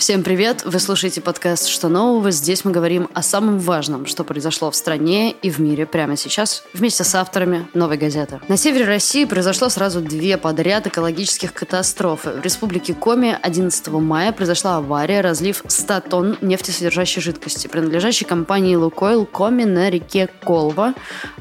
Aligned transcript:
Всем 0.00 0.22
привет! 0.22 0.62
Вы 0.64 0.80
слушаете 0.80 1.20
подкаст 1.20 1.68
«Что 1.68 1.90
нового?». 1.90 2.30
Здесь 2.30 2.64
мы 2.64 2.70
говорим 2.70 3.10
о 3.12 3.20
самом 3.20 3.58
важном, 3.58 4.06
что 4.06 4.24
произошло 4.24 4.70
в 4.70 4.74
стране 4.74 5.30
и 5.30 5.50
в 5.50 5.58
мире 5.58 5.84
прямо 5.84 6.16
сейчас, 6.16 6.64
вместе 6.72 7.04
с 7.04 7.14
авторами 7.14 7.68
«Новой 7.74 7.98
газеты». 7.98 8.40
На 8.48 8.56
севере 8.56 8.86
России 8.86 9.26
произошло 9.26 9.68
сразу 9.68 10.00
две 10.00 10.38
подряд 10.38 10.86
экологических 10.86 11.52
катастрофы. 11.52 12.30
В 12.30 12.42
республике 12.42 12.94
Коми 12.94 13.36
11 13.42 13.88
мая 13.88 14.32
произошла 14.32 14.78
авария, 14.78 15.20
разлив 15.20 15.62
100 15.68 16.00
тонн 16.00 16.38
нефтесодержащей 16.40 17.20
жидкости, 17.20 17.66
принадлежащей 17.66 18.24
компании 18.24 18.76
«Лукойл» 18.76 19.26
Коми 19.26 19.64
на 19.64 19.90
реке 19.90 20.30
Колва. 20.42 20.94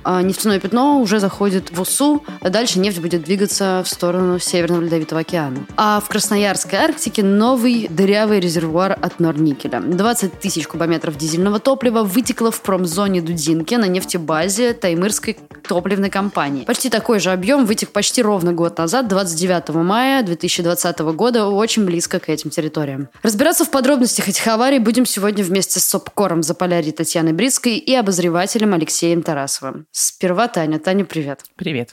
А 0.03 0.21
нефтяное 0.21 0.59
пятно 0.59 0.99
уже 0.99 1.21
заходит 1.21 1.71
в 1.71 1.80
УСУ, 1.80 2.26
а 2.41 2.49
дальше 2.49 2.80
нефть 2.80 2.99
будет 2.99 3.23
двигаться 3.23 3.84
в 3.85 3.89
сторону 3.89 4.38
Северного 4.38 4.81
Ледовитого 4.81 5.21
океана. 5.21 5.66
А 5.77 6.02
в 6.02 6.09
Красноярской 6.09 6.77
Арктике 6.77 7.23
новый 7.23 7.88
дырявый 7.89 8.48
резервуар 8.49 8.98
от 8.99 9.20
Норникеля. 9.20 9.80
20 9.80 10.39
тысяч 10.39 10.67
кубометров 10.67 11.16
дизельного 11.17 11.59
топлива 11.59 12.03
вытекло 12.03 12.49
в 12.49 12.62
промзоне 12.62 13.22
Дудинки 13.22 13.75
на 13.75 13.85
нефтебазе 13.85 14.73
Таймырской 14.73 15.38
топливной 15.67 16.09
компании. 16.09 16.66
Почти 16.66 16.89
такой 16.89 17.20
же 17.20 17.31
объем 17.31 17.66
вытек 17.66 17.91
почти 17.91 18.23
ровно 18.23 18.53
год 18.53 18.77
назад, 18.80 19.08
29 19.08 19.70
мая 19.75 20.23
2020 20.23 20.99
года, 20.99 21.45
очень 21.45 21.85
близко 21.85 22.20
к 22.20 22.30
этим 22.30 22.49
территориям. 22.49 23.09
Разбираться 23.22 23.66
в 23.66 23.70
подробностях 23.70 24.27
этих 24.27 24.48
аварий 24.48 24.80
будем 24.80 25.05
сегодня 25.05 25.44
вместе 25.44 25.80
с 25.80 25.86
СОПКОРом 25.86 26.41
Заполярье 26.41 26.91
Татьяной 26.91 27.34
Брицкой 27.34 27.77
и 27.77 27.94
обозревателем 27.94 28.73
Алексеем 28.73 29.22
Тарасовым. 29.22 29.86
Сперва 29.91 30.47
Таня. 30.47 30.80
Таня, 30.80 31.05
привет. 31.05 31.41
Привет. 31.55 31.91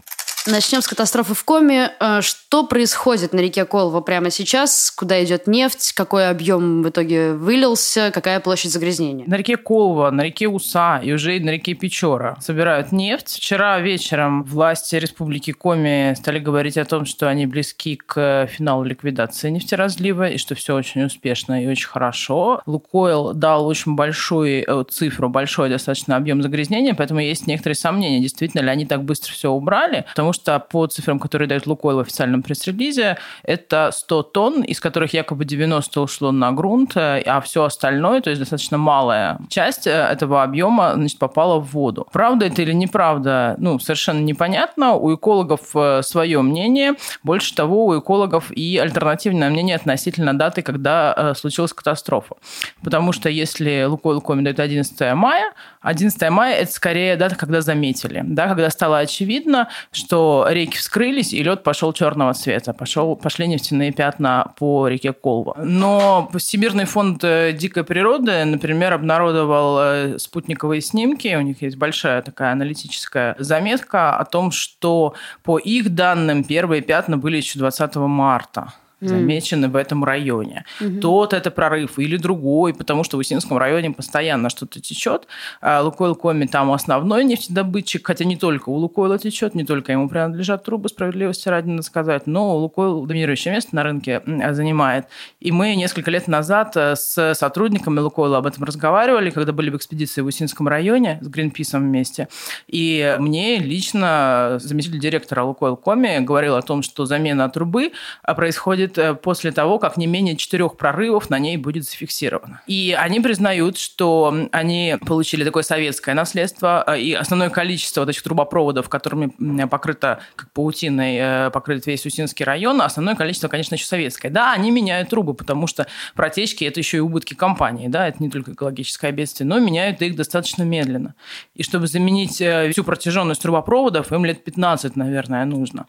Начнем 0.49 0.81
с 0.81 0.87
катастрофы 0.87 1.35
в 1.35 1.43
Коме. 1.43 1.91
Э, 1.99 2.21
что 2.21 2.65
происходит 2.65 3.33
на 3.33 3.41
реке 3.41 3.65
Колва 3.65 4.01
прямо 4.01 4.31
сейчас? 4.31 4.93
Куда 4.93 5.23
идет 5.25 5.49
нефть? 5.49 5.93
Какой 5.93 6.29
объем 6.29 6.85
в 6.85 6.89
итоге 6.89 7.33
вылился? 7.33 8.13
Какая 8.15 8.39
площадь 8.39 8.71
загрязнения? 8.71 9.25
На 9.27 9.35
реке 9.35 9.57
Колва, 9.57 10.13
на 10.13 10.23
реке 10.23 10.47
Уса 10.47 11.01
и 11.03 11.13
уже 11.13 11.41
на 11.41 11.51
реке 11.51 11.75
Печора 11.75 12.37
собирают 12.41 12.93
нефть. 12.93 13.39
Вчера 13.39 13.81
вечером 13.81 14.45
власти 14.45 14.95
Республики 14.95 15.53
Коми 15.53 16.15
стали 16.15 16.39
говорить 16.39 16.79
о 16.79 16.85
том, 16.85 17.07
что 17.07 17.29
они 17.29 17.47
близки 17.47 17.97
к 17.97 18.47
финалу 18.47 18.85
ликвидации 18.85 19.51
нефтеразлива 19.51 20.29
и 20.29 20.39
что 20.39 20.55
все 20.55 20.77
очень 20.77 21.03
успешно 21.03 21.65
и 21.65 21.67
очень 21.67 21.89
хорошо. 21.89 22.63
Лукойл 22.67 23.35
дал 23.35 23.67
очень 23.67 23.97
большую 23.97 24.63
э, 24.65 24.85
цифру, 24.89 25.29
большой 25.29 25.71
достаточно 25.71 26.15
объем 26.15 26.41
загрязнения, 26.41 26.95
поэтому 26.95 27.19
есть 27.19 27.49
некоторые 27.49 27.77
сомнения, 27.77 28.21
действительно 28.21 28.61
ли 28.61 28.71
они 28.71 28.87
так 28.87 29.03
быстро 29.03 29.33
все 29.33 29.51
убрали, 29.51 30.05
потому 30.15 30.36
что 30.37 30.61
по 30.61 30.87
цифрам, 30.87 31.19
которые 31.19 31.49
дает 31.49 31.67
Лукойл 31.67 31.97
в 31.97 32.01
официальном 32.01 32.43
пресс-релизе, 32.43 33.19
это 33.43 33.91
100 33.93 34.23
тонн, 34.23 34.63
из 34.63 34.81
которых 34.81 35.13
якобы 35.15 35.45
90 35.45 36.01
ушло 36.01 36.33
на 36.33 36.53
грунт, 36.53 36.93
а 36.97 37.41
все 37.45 37.65
остальное, 37.65 38.21
то 38.21 38.31
есть 38.31 38.41
достаточно 38.41 38.79
малая 38.79 39.39
часть 39.49 39.87
э, 39.87 39.91
этого 39.91 40.43
объема, 40.43 40.93
значит, 40.95 41.19
попала 41.19 41.59
в 41.59 41.73
воду. 41.73 42.07
Правда 42.13 42.47
это 42.47 42.63
или 42.63 42.73
неправда, 42.73 43.55
ну, 43.59 43.79
совершенно 43.79 44.21
непонятно. 44.21 44.95
У 44.95 45.15
экологов 45.15 45.75
э, 45.75 46.03
свое 46.03 46.43
мнение. 46.43 46.95
Больше 47.23 47.55
того, 47.55 47.87
у 47.87 47.99
экологов 47.99 48.51
и 48.51 48.79
альтернативное 48.79 49.51
мнение 49.51 49.77
относительно 49.77 50.37
даты, 50.37 50.63
когда 50.63 51.15
э, 51.17 51.35
случилась 51.35 51.73
катастрофа. 51.73 52.37
Потому 52.83 53.13
что 53.13 53.29
если 53.29 53.85
Лукойл 53.85 54.21
Коми 54.21 54.43
дает 54.43 54.61
11 54.61 55.15
мая, 55.15 55.53
11 55.81 56.31
мая– 56.31 56.55
это 56.57 56.73
скорее 56.73 57.17
дата, 57.17 57.37
когда 57.37 57.61
заметили, 57.61 58.23
да, 58.27 58.49
когда 58.49 58.69
стало 58.71 58.99
очевидно, 58.99 59.69
что 59.93 60.26
реки 60.49 60.79
вскрылись, 60.79 61.33
и 61.33 61.43
лед 61.43 61.63
пошел 61.63 61.93
черного 61.93 62.35
цвета. 62.35 62.73
Пошел, 62.73 63.17
пошли 63.17 63.47
нефтяные 63.47 63.93
пятна 63.93 64.53
по 64.59 64.89
реке 64.89 65.13
Колва. 65.13 65.55
Но 65.63 66.31
Всемирный 66.37 66.85
фонд 66.85 67.25
э, 67.25 67.53
дикой 67.53 67.85
природы, 67.85 68.45
например, 68.45 68.93
обнародовал 68.93 69.79
э, 69.81 70.19
спутниковые 70.19 70.81
снимки. 70.81 71.35
У 71.37 71.41
них 71.41 71.63
есть 71.63 71.77
большая 71.77 72.23
такая 72.23 72.53
аналитическая 72.53 73.37
заметка 73.39 74.17
о 74.17 74.25
том, 74.25 74.51
что 74.51 75.15
по 75.43 75.59
их 75.59 75.95
данным 75.95 76.45
первые 76.45 76.83
пятна 76.83 77.19
были 77.19 77.37
еще 77.37 77.59
20 77.59 77.97
марта 77.97 78.73
замечены 79.01 79.67
mm. 79.67 79.71
в 79.71 79.77
этом 79.77 80.05
районе. 80.05 80.65
Mm-hmm. 80.81 81.01
Тот 81.01 81.33
это 81.33 81.51
прорыв 81.51 81.99
или 81.99 82.17
другой, 82.17 82.75
потому 82.75 83.05
что 83.05 83.17
в 83.17 83.21
Усинском 83.21 83.59
районе 83.59 83.91
постоянно 83.91 84.49
что-то 84.49 84.81
течет. 84.81 85.27
А 85.61 85.83
Лукойл 85.83 86.15
Коми 86.15 86.47
там 86.47 86.73
основной 86.73 87.25
нефтедобытчик, 87.25 88.07
хотя 88.07 88.25
не 88.25 88.37
только 88.37 88.71
у 88.71 88.75
Лукойла 88.75 89.19
течет, 89.19 89.55
не 89.55 89.65
только 89.65 89.93
ему 89.93 90.09
принадлежат 90.09 90.65
трубы, 90.65 90.89
справедливости 90.89 91.49
ради 91.49 91.69
надо 91.69 91.83
сказать, 91.83 92.27
но 92.27 92.57
Лукойл 92.57 93.07
доминирующее 93.07 93.53
место 93.53 93.75
на 93.75 93.83
рынке 93.83 94.23
занимает. 94.53 95.07
И 95.41 95.53
мы 95.53 95.75
несколько 95.75 96.11
лет 96.11 96.29
назад 96.29 96.77
э, 96.77 96.97
с 96.97 97.35
сотрудниками 97.35 98.01
Лукойла 98.01 98.39
об 98.39 98.47
этом 98.47 98.65
разговаривали, 98.65 99.31
когда 99.31 99.53
были 99.53 99.71
в 99.71 99.77
экспедиции 99.77 100.21
в 100.21 100.27
Усинском 100.27 100.69
районе 100.69 101.19
с 101.21 101.29
Гринписом 101.29 101.83
вместе. 101.83 102.29
И 102.67 103.17
мне 103.19 103.59
лично 103.59 104.59
заместитель 104.61 105.01
директора 105.01 105.43
Лукойл 105.43 105.77
Коми 105.77 106.19
говорил 106.21 106.57
о 106.57 106.63
том, 106.63 106.83
что 106.83 107.05
замена 107.07 107.49
трубы 107.49 107.93
происходит 108.23 108.86
будет 108.87 108.99
э, 108.99 109.15
после 109.15 109.53
того, 109.53 109.79
как 109.79 109.97
не 109.97 110.07
менее 110.07 110.37
четырех 110.37 110.77
прорывов 110.77 111.31
на 111.31 111.39
ней 111.39 111.57
будет 111.57 111.85
зафиксировано. 111.85 112.63
И 112.67 112.97
они 112.99 113.21
признают, 113.21 113.79
что 113.79 114.35
они 114.53 114.97
получили 115.07 115.45
такое 115.45 115.63
советское 115.63 116.15
наследство, 116.15 116.85
э, 116.87 117.01
и 117.01 117.13
основное 117.13 117.51
количество 117.51 118.01
вот 118.01 118.11
этих 118.11 118.23
трубопроводов, 118.23 118.89
которыми 118.89 119.67
покрыто, 119.67 120.21
как 120.37 120.51
паутиной, 120.53 121.17
э, 121.19 121.51
покрыт 121.51 121.87
весь 121.87 122.07
Усинский 122.07 122.45
район, 122.45 122.81
основное 122.81 123.15
количество, 123.15 123.49
конечно, 123.49 123.75
еще 123.75 123.87
советское. 123.87 124.31
Да, 124.31 124.53
они 124.53 124.71
меняют 124.71 125.11
трубы, 125.11 125.35
потому 125.35 125.67
что 125.67 125.87
протечки– 126.15 126.65
это 126.67 126.81
еще 126.81 126.99
и 126.99 127.01
убытки 127.01 127.35
компании, 127.35 127.89
да, 127.89 128.09
это 128.09 128.23
не 128.23 128.31
только 128.31 128.53
экологическое 128.53 129.13
бедствие, 129.13 129.47
но 129.47 129.59
меняют 129.59 130.03
их 130.03 130.17
достаточно 130.17 130.63
медленно. 130.63 131.15
И 131.55 131.63
чтобы 131.63 131.87
заменить 131.87 132.37
всю 132.37 132.85
протяженность 132.85 133.43
трубопроводов, 133.43 134.13
им 134.13 134.25
лет 134.25 134.45
15, 134.45 134.97
наверное, 134.97 135.45
нужно. 135.45 135.87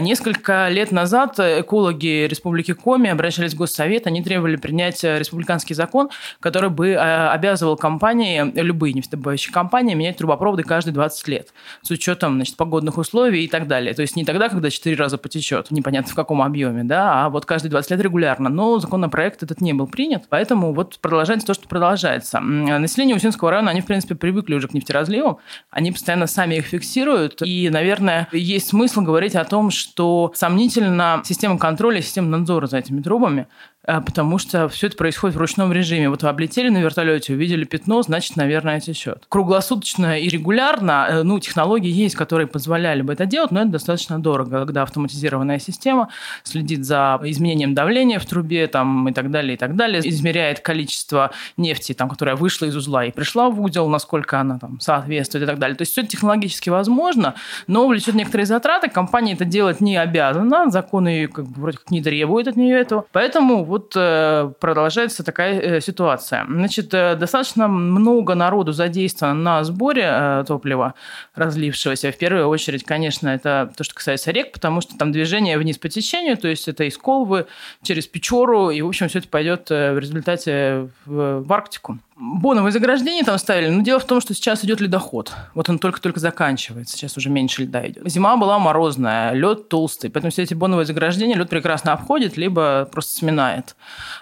Несколько 0.00 0.68
лет 0.68 0.92
назад 0.92 1.38
экологи 1.38 2.21
Республики 2.28 2.72
Коми 2.72 3.10
обращались 3.10 3.54
в 3.54 3.56
Госсовет, 3.56 4.06
они 4.06 4.22
требовали 4.22 4.56
принять 4.56 5.02
э, 5.04 5.18
республиканский 5.18 5.74
закон, 5.74 6.10
который 6.40 6.70
бы 6.70 6.90
э, 6.90 7.28
обязывал 7.28 7.76
компании, 7.76 8.52
любые 8.54 8.92
нефтедобывающие 8.94 9.52
компании, 9.52 9.94
менять 9.94 10.16
трубопроводы 10.16 10.62
каждые 10.62 10.94
20 10.94 11.28
лет 11.28 11.52
с 11.82 11.90
учетом 11.90 12.34
значит, 12.34 12.56
погодных 12.56 12.98
условий 12.98 13.44
и 13.44 13.48
так 13.48 13.66
далее. 13.66 13.94
То 13.94 14.02
есть 14.02 14.16
не 14.16 14.24
тогда, 14.24 14.48
когда 14.48 14.70
4 14.70 14.96
раза 14.96 15.18
потечет, 15.18 15.70
непонятно 15.70 16.12
в 16.12 16.14
каком 16.14 16.42
объеме, 16.42 16.84
да, 16.84 17.24
а 17.24 17.28
вот 17.28 17.46
каждые 17.46 17.70
20 17.70 17.90
лет 17.92 18.00
регулярно. 18.00 18.48
Но 18.48 18.78
законопроект 18.78 19.42
этот 19.42 19.60
не 19.60 19.72
был 19.72 19.86
принят, 19.86 20.24
поэтому 20.28 20.72
вот 20.72 20.98
продолжается 21.00 21.46
то, 21.46 21.54
что 21.54 21.68
продолжается. 21.68 22.40
Население 22.40 23.16
Усинского 23.16 23.50
района, 23.50 23.70
они, 23.70 23.80
в 23.80 23.86
принципе, 23.86 24.14
привыкли 24.14 24.54
уже 24.54 24.68
к 24.68 24.74
нефтеразливам, 24.74 25.38
они 25.70 25.92
постоянно 25.92 26.26
сами 26.26 26.56
их 26.56 26.66
фиксируют, 26.66 27.42
и, 27.42 27.68
наверное, 27.70 28.28
есть 28.32 28.68
смысл 28.68 29.02
говорить 29.02 29.34
о 29.34 29.44
том, 29.44 29.70
что 29.70 30.32
сомнительно 30.34 31.22
система 31.24 31.58
контроля, 31.58 32.00
система 32.12 32.28
надзора 32.28 32.66
за 32.66 32.78
этими 32.78 33.00
трубами, 33.00 33.48
потому 33.84 34.38
что 34.38 34.68
все 34.68 34.86
это 34.86 34.96
происходит 34.96 35.36
в 35.36 35.38
ручном 35.40 35.72
режиме. 35.72 36.08
Вот 36.08 36.22
вы 36.22 36.28
облетели 36.28 36.68
на 36.68 36.78
вертолете, 36.78 37.34
увидели 37.34 37.64
пятно, 37.64 38.02
значит, 38.02 38.36
наверное, 38.36 38.80
течет. 38.80 39.24
Круглосуточно 39.28 40.18
и 40.20 40.28
регулярно, 40.28 41.06
э, 41.08 41.22
ну, 41.22 41.40
технологии 41.40 41.90
есть, 41.90 42.14
которые 42.14 42.46
позволяли 42.46 43.02
бы 43.02 43.12
это 43.12 43.26
делать, 43.26 43.50
но 43.50 43.60
это 43.60 43.70
достаточно 43.70 44.20
дорого, 44.20 44.60
когда 44.60 44.82
автоматизированная 44.82 45.58
система 45.58 46.08
следит 46.44 46.84
за 46.84 47.20
изменением 47.24 47.74
давления 47.74 48.18
в 48.18 48.26
трубе 48.26 48.68
там, 48.68 49.08
и 49.08 49.12
так 49.12 49.30
далее, 49.30 49.54
и 49.54 49.56
так 49.56 49.74
далее, 49.74 50.00
измеряет 50.08 50.60
количество 50.60 51.32
нефти, 51.56 51.92
там, 51.92 52.08
которая 52.08 52.36
вышла 52.36 52.66
из 52.66 52.76
узла 52.76 53.04
и 53.04 53.10
пришла 53.10 53.50
в 53.50 53.60
узел, 53.60 53.88
насколько 53.88 54.38
она 54.38 54.58
там 54.58 54.78
соответствует 54.80 55.44
и 55.44 55.46
так 55.46 55.58
далее. 55.58 55.76
То 55.76 55.82
есть 55.82 55.92
все 55.92 56.02
это 56.02 56.10
технологически 56.10 56.70
возможно, 56.70 57.34
но 57.66 57.88
влечет 57.88 58.14
некоторые 58.14 58.46
затраты, 58.46 58.88
компания 58.88 59.32
это 59.32 59.44
делать 59.44 59.80
не 59.80 59.96
обязана, 59.96 60.70
законы 60.70 61.26
как 61.26 61.46
бы 61.46 61.60
вроде 61.60 61.78
как 61.78 61.90
не 61.90 62.00
требуют 62.00 62.46
от 62.46 62.56
нее 62.56 62.78
этого, 62.78 63.06
поэтому 63.10 63.64
вот 63.72 63.94
э, 63.96 64.52
продолжается 64.60 65.24
такая 65.24 65.58
э, 65.58 65.80
ситуация. 65.80 66.44
Значит, 66.46 66.92
э, 66.92 67.16
достаточно 67.16 67.68
много 67.68 68.34
народу 68.34 68.72
задействовано 68.72 69.40
на 69.40 69.64
сборе 69.64 70.44
топлива, 70.46 70.92
разлившегося. 71.34 72.12
В 72.12 72.18
первую 72.18 72.48
очередь, 72.48 72.84
конечно, 72.84 73.30
это 73.30 73.72
то, 73.74 73.82
что 73.82 73.94
касается 73.94 74.30
рек, 74.30 74.52
потому 74.52 74.82
что 74.82 74.98
там 74.98 75.10
движение 75.10 75.56
вниз 75.56 75.78
по 75.78 75.88
течению, 75.88 76.36
то 76.36 76.48
есть 76.48 76.68
это 76.68 76.84
из 76.84 76.98
Колвы 76.98 77.46
через 77.82 78.06
Печору, 78.06 78.68
и, 78.68 78.82
в 78.82 78.88
общем, 78.88 79.08
все 79.08 79.20
это 79.20 79.28
пойдет 79.28 79.70
в 79.70 79.98
результате 79.98 80.90
в, 81.06 81.40
в 81.40 81.50
Арктику. 81.50 81.98
Боновые 82.14 82.72
заграждения 82.72 83.24
там 83.24 83.38
ставили, 83.38 83.70
но 83.70 83.82
дело 83.82 83.98
в 83.98 84.04
том, 84.04 84.20
что 84.20 84.34
сейчас 84.34 84.64
идет 84.64 84.80
ледоход. 84.80 85.32
Вот 85.54 85.68
он 85.70 85.78
только-только 85.78 86.20
заканчивается, 86.20 86.96
сейчас 86.96 87.16
уже 87.16 87.30
меньше 87.30 87.62
льда 87.62 87.88
идет. 87.88 88.08
Зима 88.08 88.36
была 88.36 88.58
морозная, 88.58 89.32
лед 89.32 89.68
толстый, 89.68 90.10
поэтому 90.10 90.30
все 90.30 90.42
эти 90.42 90.52
боновые 90.52 90.84
заграждения 90.84 91.36
лед 91.36 91.48
прекрасно 91.48 91.92
обходит, 91.92 92.36
либо 92.36 92.88
просто 92.92 93.16
сминает. 93.16 93.76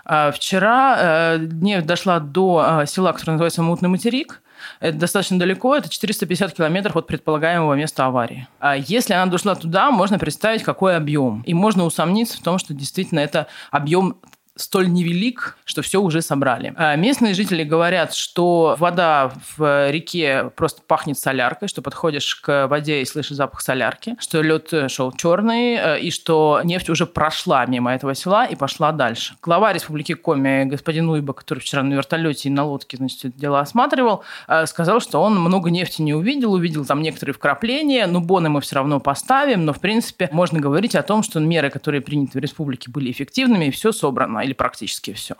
А 0.05 0.31
вчера 0.31 0.97
э, 0.99 1.39
нефть 1.39 1.87
дошла 1.87 2.21
до 2.21 2.81
э, 2.83 2.87
села, 2.87 3.13
которое 3.13 3.33
называется 3.33 3.63
Мутный 3.63 3.89
материк, 3.89 4.41
это 4.79 4.99
достаточно 4.99 5.39
далеко, 5.39 5.77
это 5.77 5.89
450 5.89 6.53
километров 6.53 6.97
от 6.97 7.07
предполагаемого 7.07 7.75
места 7.75 8.07
аварии. 8.07 8.47
А 8.61 8.77
если 8.77 9.15
она 9.15 9.31
дошла 9.31 9.55
туда, 9.55 9.91
можно 9.91 10.19
представить, 10.19 10.63
какой 10.63 10.97
объем. 10.97 11.43
И 11.47 11.55
можно 11.55 11.85
усомниться 11.85 12.39
в 12.39 12.43
том, 12.43 12.59
что 12.59 12.75
действительно 12.75 13.21
это 13.21 13.47
объем 13.71 14.17
столь 14.61 14.91
невелик, 14.91 15.57
что 15.65 15.83
все 15.83 16.01
уже 16.01 16.23
собрали. 16.23 16.73
А 16.77 16.97
местные 16.97 17.35
жители 17.35 17.65
говорят, 17.65 18.15
что 18.15 18.77
вода 18.79 19.33
в 19.57 19.91
реке 19.91 20.51
просто 20.57 20.83
пахнет 20.87 21.19
соляркой, 21.19 21.69
что 21.69 21.83
подходишь 21.83 22.37
к 22.37 22.67
воде 22.67 23.03
и 23.03 23.05
слышишь 23.05 23.37
запах 23.37 23.61
солярки, 23.61 24.17
что 24.19 24.43
лед 24.43 24.73
шел 24.89 25.13
черный, 25.13 25.75
э, 25.75 26.01
и 26.01 26.11
что 26.11 26.61
нефть 26.65 26.91
уже 26.91 27.07
прошла 27.07 27.67
мимо 27.67 27.93
этого 27.95 28.15
села 28.15 28.47
и 28.47 28.57
пошла 28.57 28.93
дальше. 28.93 29.35
Глава 29.43 29.73
республики 29.73 30.15
Коми, 30.15 30.65
господин 30.65 31.09
Уйба, 31.09 31.33
который 31.33 31.61
вчера 31.61 31.83
на 31.83 31.95
вертолете 31.95 32.49
и 32.49 32.53
на 32.53 32.65
лодке 32.65 32.97
значит, 32.97 33.25
это 33.25 33.39
дело 33.39 33.61
осматривал, 33.61 34.23
э, 34.49 34.67
сказал, 34.67 35.01
что 35.01 35.21
он 35.21 35.41
много 35.41 35.71
нефти 35.71 36.03
не 36.03 36.15
увидел, 36.15 36.53
увидел 36.53 36.85
там 36.85 37.03
некоторые 37.03 37.35
вкрапления, 37.35 38.07
но 38.07 38.21
боны 38.21 38.49
мы 38.49 38.61
все 38.61 38.77
равно 38.77 39.01
поставим, 39.01 39.65
но 39.65 39.73
в 39.73 39.81
принципе 39.81 40.29
можно 40.33 40.61
говорить 40.61 40.95
о 40.95 41.03
том, 41.03 41.23
что 41.23 41.41
меры, 41.41 41.71
которые 41.71 42.01
приняты 42.01 42.39
в 42.39 42.43
республике, 42.43 42.91
были 42.91 43.11
эффективными, 43.11 43.67
и 43.67 43.71
все 43.71 43.93
собрано 43.93 44.41
или 44.51 44.55
практически 44.55 45.13
все. 45.13 45.35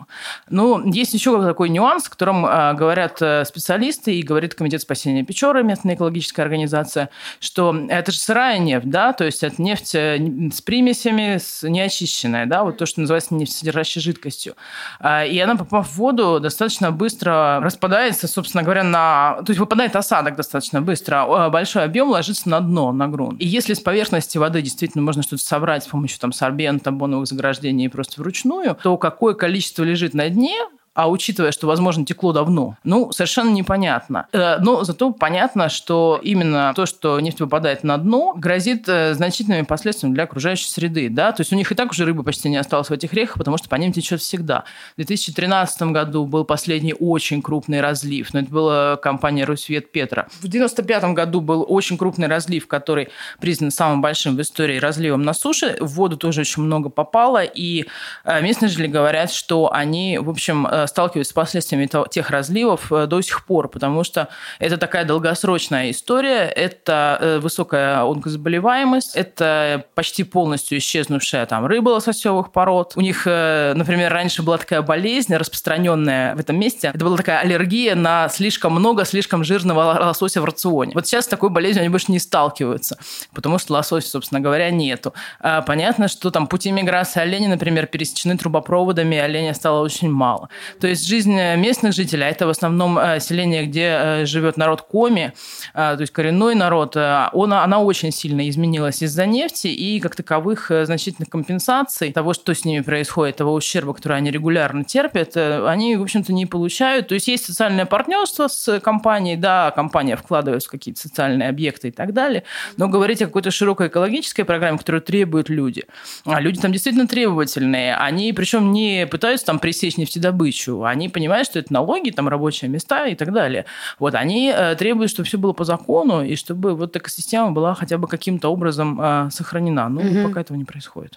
Ну, 0.49 0.89
есть 0.91 1.13
еще 1.13 1.41
такой 1.43 1.69
нюанс, 1.69 2.07
о 2.07 2.09
котором 2.09 2.45
э, 2.45 2.73
говорят 2.73 3.21
э, 3.21 3.43
специалисты 3.45 4.15
и 4.15 4.23
говорит 4.23 4.55
Комитет 4.55 4.81
спасения 4.81 5.23
Печоры, 5.23 5.63
местная 5.63 5.95
экологическая 5.95 6.43
организация, 6.43 7.09
что 7.39 7.75
это 7.89 8.11
же 8.11 8.17
сырая 8.17 8.57
нефть, 8.57 8.89
да, 8.89 9.13
то 9.13 9.25
есть 9.25 9.43
это 9.43 9.61
нефть 9.61 9.95
э, 9.95 10.17
с 10.51 10.61
примесями, 10.61 11.37
с 11.37 11.67
неочищенная, 11.67 12.45
да, 12.45 12.63
вот 12.63 12.77
то, 12.77 12.85
что 12.85 13.01
называется 13.01 13.35
нефтесодержащей 13.35 14.01
жидкостью. 14.01 14.55
Э, 14.99 15.27
и 15.27 15.37
она, 15.39 15.55
попав 15.55 15.89
в 15.89 15.97
воду, 15.97 16.39
достаточно 16.39 16.91
быстро 16.91 17.59
распадается, 17.61 18.27
собственно 18.27 18.63
говоря, 18.63 18.83
на... 18.83 19.41
То 19.45 19.49
есть 19.49 19.59
выпадает 19.59 19.95
осадок 19.95 20.37
достаточно 20.37 20.81
быстро, 20.81 21.49
большой 21.49 21.83
объем 21.83 22.09
ложится 22.09 22.49
на 22.49 22.61
дно, 22.61 22.93
на 22.93 23.07
грунт. 23.09 23.41
И 23.41 23.45
если 23.45 23.73
с 23.73 23.81
поверхности 23.81 24.37
воды 24.37 24.61
действительно 24.61 25.03
можно 25.03 25.21
что-то 25.21 25.43
собрать 25.43 25.83
с 25.83 25.87
помощью 25.87 26.19
там 26.19 26.31
сорбента, 26.31 26.91
боновых 26.91 27.27
заграждений 27.27 27.89
просто 27.89 28.21
вручную, 28.21 28.77
то 28.81 28.97
какое 29.01 29.33
количество 29.33 29.83
лежит 29.83 30.13
на 30.13 30.29
дне, 30.29 30.55
а 30.93 31.09
учитывая, 31.09 31.51
что, 31.51 31.67
возможно, 31.67 32.05
текло 32.05 32.33
давно, 32.33 32.77
ну, 32.83 33.11
совершенно 33.11 33.49
непонятно. 33.49 34.27
Э, 34.33 34.57
но 34.59 34.83
зато 34.83 35.11
понятно, 35.11 35.69
что 35.69 36.19
именно 36.21 36.73
то, 36.75 36.85
что 36.85 37.19
нефть 37.19 37.39
выпадает 37.39 37.83
на 37.83 37.97
дно, 37.97 38.33
грозит 38.35 38.89
э, 38.89 39.13
значительными 39.13 39.61
последствиями 39.63 40.13
для 40.13 40.23
окружающей 40.23 40.67
среды. 40.67 41.09
Да? 41.09 41.31
То 41.31 41.41
есть 41.41 41.53
у 41.53 41.55
них 41.55 41.71
и 41.71 41.75
так 41.75 41.91
уже 41.91 42.03
рыбы 42.03 42.23
почти 42.23 42.49
не 42.49 42.57
осталось 42.57 42.89
в 42.89 42.93
этих 42.93 43.13
реках, 43.13 43.37
потому 43.37 43.57
что 43.57 43.69
по 43.69 43.75
ним 43.75 43.93
течет 43.93 44.19
всегда. 44.19 44.65
В 44.93 44.97
2013 44.97 45.81
году 45.83 46.25
был 46.25 46.43
последний 46.43 46.93
очень 46.93 47.41
крупный 47.41 47.79
разлив, 47.79 48.33
но 48.33 48.41
это 48.41 48.49
была 48.49 48.97
компания 48.97 49.45
«Русвет 49.45 49.91
Петра». 49.91 50.23
В 50.23 50.45
1995 50.45 51.13
году 51.13 51.39
был 51.39 51.65
очень 51.67 51.97
крупный 51.97 52.27
разлив, 52.27 52.67
который 52.67 53.09
признан 53.39 53.71
самым 53.71 54.01
большим 54.01 54.35
в 54.35 54.41
истории 54.41 54.77
разливом 54.77 55.23
на 55.23 55.33
суше. 55.33 55.77
В 55.79 55.95
воду 55.95 56.17
тоже 56.17 56.41
очень 56.41 56.63
много 56.63 56.89
попало, 56.89 57.43
и 57.43 57.85
э, 58.25 58.41
местные 58.41 58.67
жители 58.67 58.87
говорят, 58.87 59.31
что 59.31 59.71
они, 59.71 60.17
в 60.17 60.29
общем, 60.29 60.67
сталкиваются 60.87 61.31
с 61.31 61.33
последствиями 61.33 61.89
тех 62.09 62.29
разливов 62.29 62.91
э, 62.91 63.07
до 63.07 63.21
сих 63.21 63.45
пор, 63.45 63.69
потому 63.69 64.03
что 64.03 64.29
это 64.59 64.77
такая 64.77 65.05
долгосрочная 65.05 65.91
история, 65.91 66.45
это 66.45 67.17
э, 67.19 67.39
высокая 67.39 68.03
онкозаболеваемость, 68.03 69.15
это 69.15 69.85
почти 69.95 70.23
полностью 70.23 70.77
исчезнувшая 70.77 71.45
там 71.45 71.65
рыба 71.65 71.89
лососевых 71.89 72.51
пород. 72.51 72.93
У 72.95 73.01
них, 73.01 73.23
э, 73.25 73.73
например, 73.75 74.11
раньше 74.11 74.43
была 74.43 74.57
такая 74.57 74.81
болезнь 74.81 75.35
распространенная 75.35 76.35
в 76.35 76.39
этом 76.39 76.59
месте, 76.59 76.91
это 76.93 77.03
была 77.03 77.17
такая 77.17 77.39
аллергия 77.39 77.95
на 77.95 78.29
слишком 78.29 78.73
много 78.73 79.05
слишком 79.05 79.43
жирного 79.43 80.05
лосося 80.05 80.41
в 80.41 80.45
рационе. 80.45 80.91
Вот 80.93 81.07
сейчас 81.07 81.25
с 81.25 81.27
такой 81.27 81.49
болезнью 81.49 81.81
они 81.81 81.89
больше 81.89 82.11
не 82.11 82.19
сталкиваются, 82.19 82.97
потому 83.33 83.57
что 83.59 83.73
лосося, 83.73 84.09
собственно 84.09 84.39
говоря, 84.39 84.69
нету. 84.71 85.13
А 85.39 85.61
понятно, 85.61 86.07
что 86.07 86.31
там 86.31 86.47
пути 86.47 86.71
миграции 86.71 87.19
оленя, 87.21 87.49
например, 87.49 87.87
пересечены 87.87 88.37
трубопроводами, 88.37 89.17
оленя 89.17 89.53
стало 89.53 89.81
очень 89.81 90.09
мало. 90.09 90.49
То 90.79 90.87
есть 90.87 91.07
жизнь 91.07 91.37
э, 91.37 91.57
местных 91.57 91.93
жителей, 91.93 92.25
а 92.25 92.29
это 92.29 92.47
в 92.47 92.49
основном 92.49 92.97
э, 92.97 93.19
селение, 93.19 93.65
где 93.65 93.97
э, 93.99 94.25
живет 94.25 94.57
народ 94.57 94.81
Коми, 94.81 95.33
то 95.73 95.97
есть 95.99 96.11
коренной 96.11 96.55
народ, 96.55 96.95
он, 96.95 97.53
она 97.53 97.79
очень 97.79 98.11
сильно 98.11 98.49
изменилась 98.49 99.01
из-за 99.01 99.25
нефти 99.25 99.67
и 99.67 99.99
как 99.99 100.15
таковых 100.15 100.71
значительных 100.83 101.29
компенсаций 101.29 102.11
того, 102.11 102.33
что 102.33 102.53
с 102.53 102.65
ними 102.65 102.81
происходит, 102.81 103.37
того 103.37 103.53
ущерба, 103.53 103.93
который 103.93 104.17
они 104.17 104.31
регулярно 104.31 104.83
терпят, 104.83 105.37
они, 105.37 105.95
в 105.95 106.01
общем-то, 106.01 106.33
не 106.33 106.45
получают. 106.45 107.07
То 107.07 107.13
есть 107.15 107.27
есть 107.27 107.45
социальное 107.45 107.85
партнерство 107.85 108.47
с 108.47 108.79
компанией, 108.79 109.37
да, 109.37 109.71
компания 109.71 110.15
вкладывается 110.17 110.67
в 110.67 110.71
какие-то 110.71 110.99
социальные 110.99 111.49
объекты 111.49 111.89
и 111.89 111.91
так 111.91 112.13
далее, 112.13 112.43
но 112.77 112.87
говорить 112.87 113.21
о 113.21 113.27
какой-то 113.27 113.51
широкой 113.51 113.87
экологической 113.87 114.43
программе, 114.43 114.77
которую 114.77 115.01
требуют 115.01 115.49
люди, 115.49 115.85
а 116.25 116.39
люди 116.41 116.59
там 116.59 116.71
действительно 116.71 117.07
требовательные, 117.07 117.95
они 117.95 118.33
причем 118.33 118.71
не 118.71 119.07
пытаются 119.07 119.45
там 119.45 119.59
пресечь 119.59 119.97
нефтедобычу, 119.97 120.60
тысячу, 120.61 120.83
они 120.83 121.09
понимают, 121.09 121.47
что 121.47 121.59
это 121.59 121.73
налоги, 121.73 122.11
там 122.11 122.27
рабочие 122.27 122.69
места 122.69 123.07
и 123.07 123.15
так 123.15 123.31
далее. 123.31 123.65
Вот 123.99 124.15
они 124.15 124.53
э, 124.55 124.75
требуют, 124.75 125.11
чтобы 125.11 125.27
все 125.27 125.37
было 125.37 125.53
по 125.53 125.63
закону, 125.63 126.23
и 126.23 126.35
чтобы 126.35 126.75
вот 126.75 126.95
экосистема 126.95 127.51
была 127.51 127.73
хотя 127.73 127.97
бы 127.97 128.07
каким-то 128.07 128.49
образом 128.49 128.99
э, 129.01 129.29
сохранена. 129.31 129.89
Но 129.89 130.01
угу. 130.01 130.27
пока 130.27 130.41
этого 130.41 130.57
не 130.57 130.65
происходит. 130.65 131.13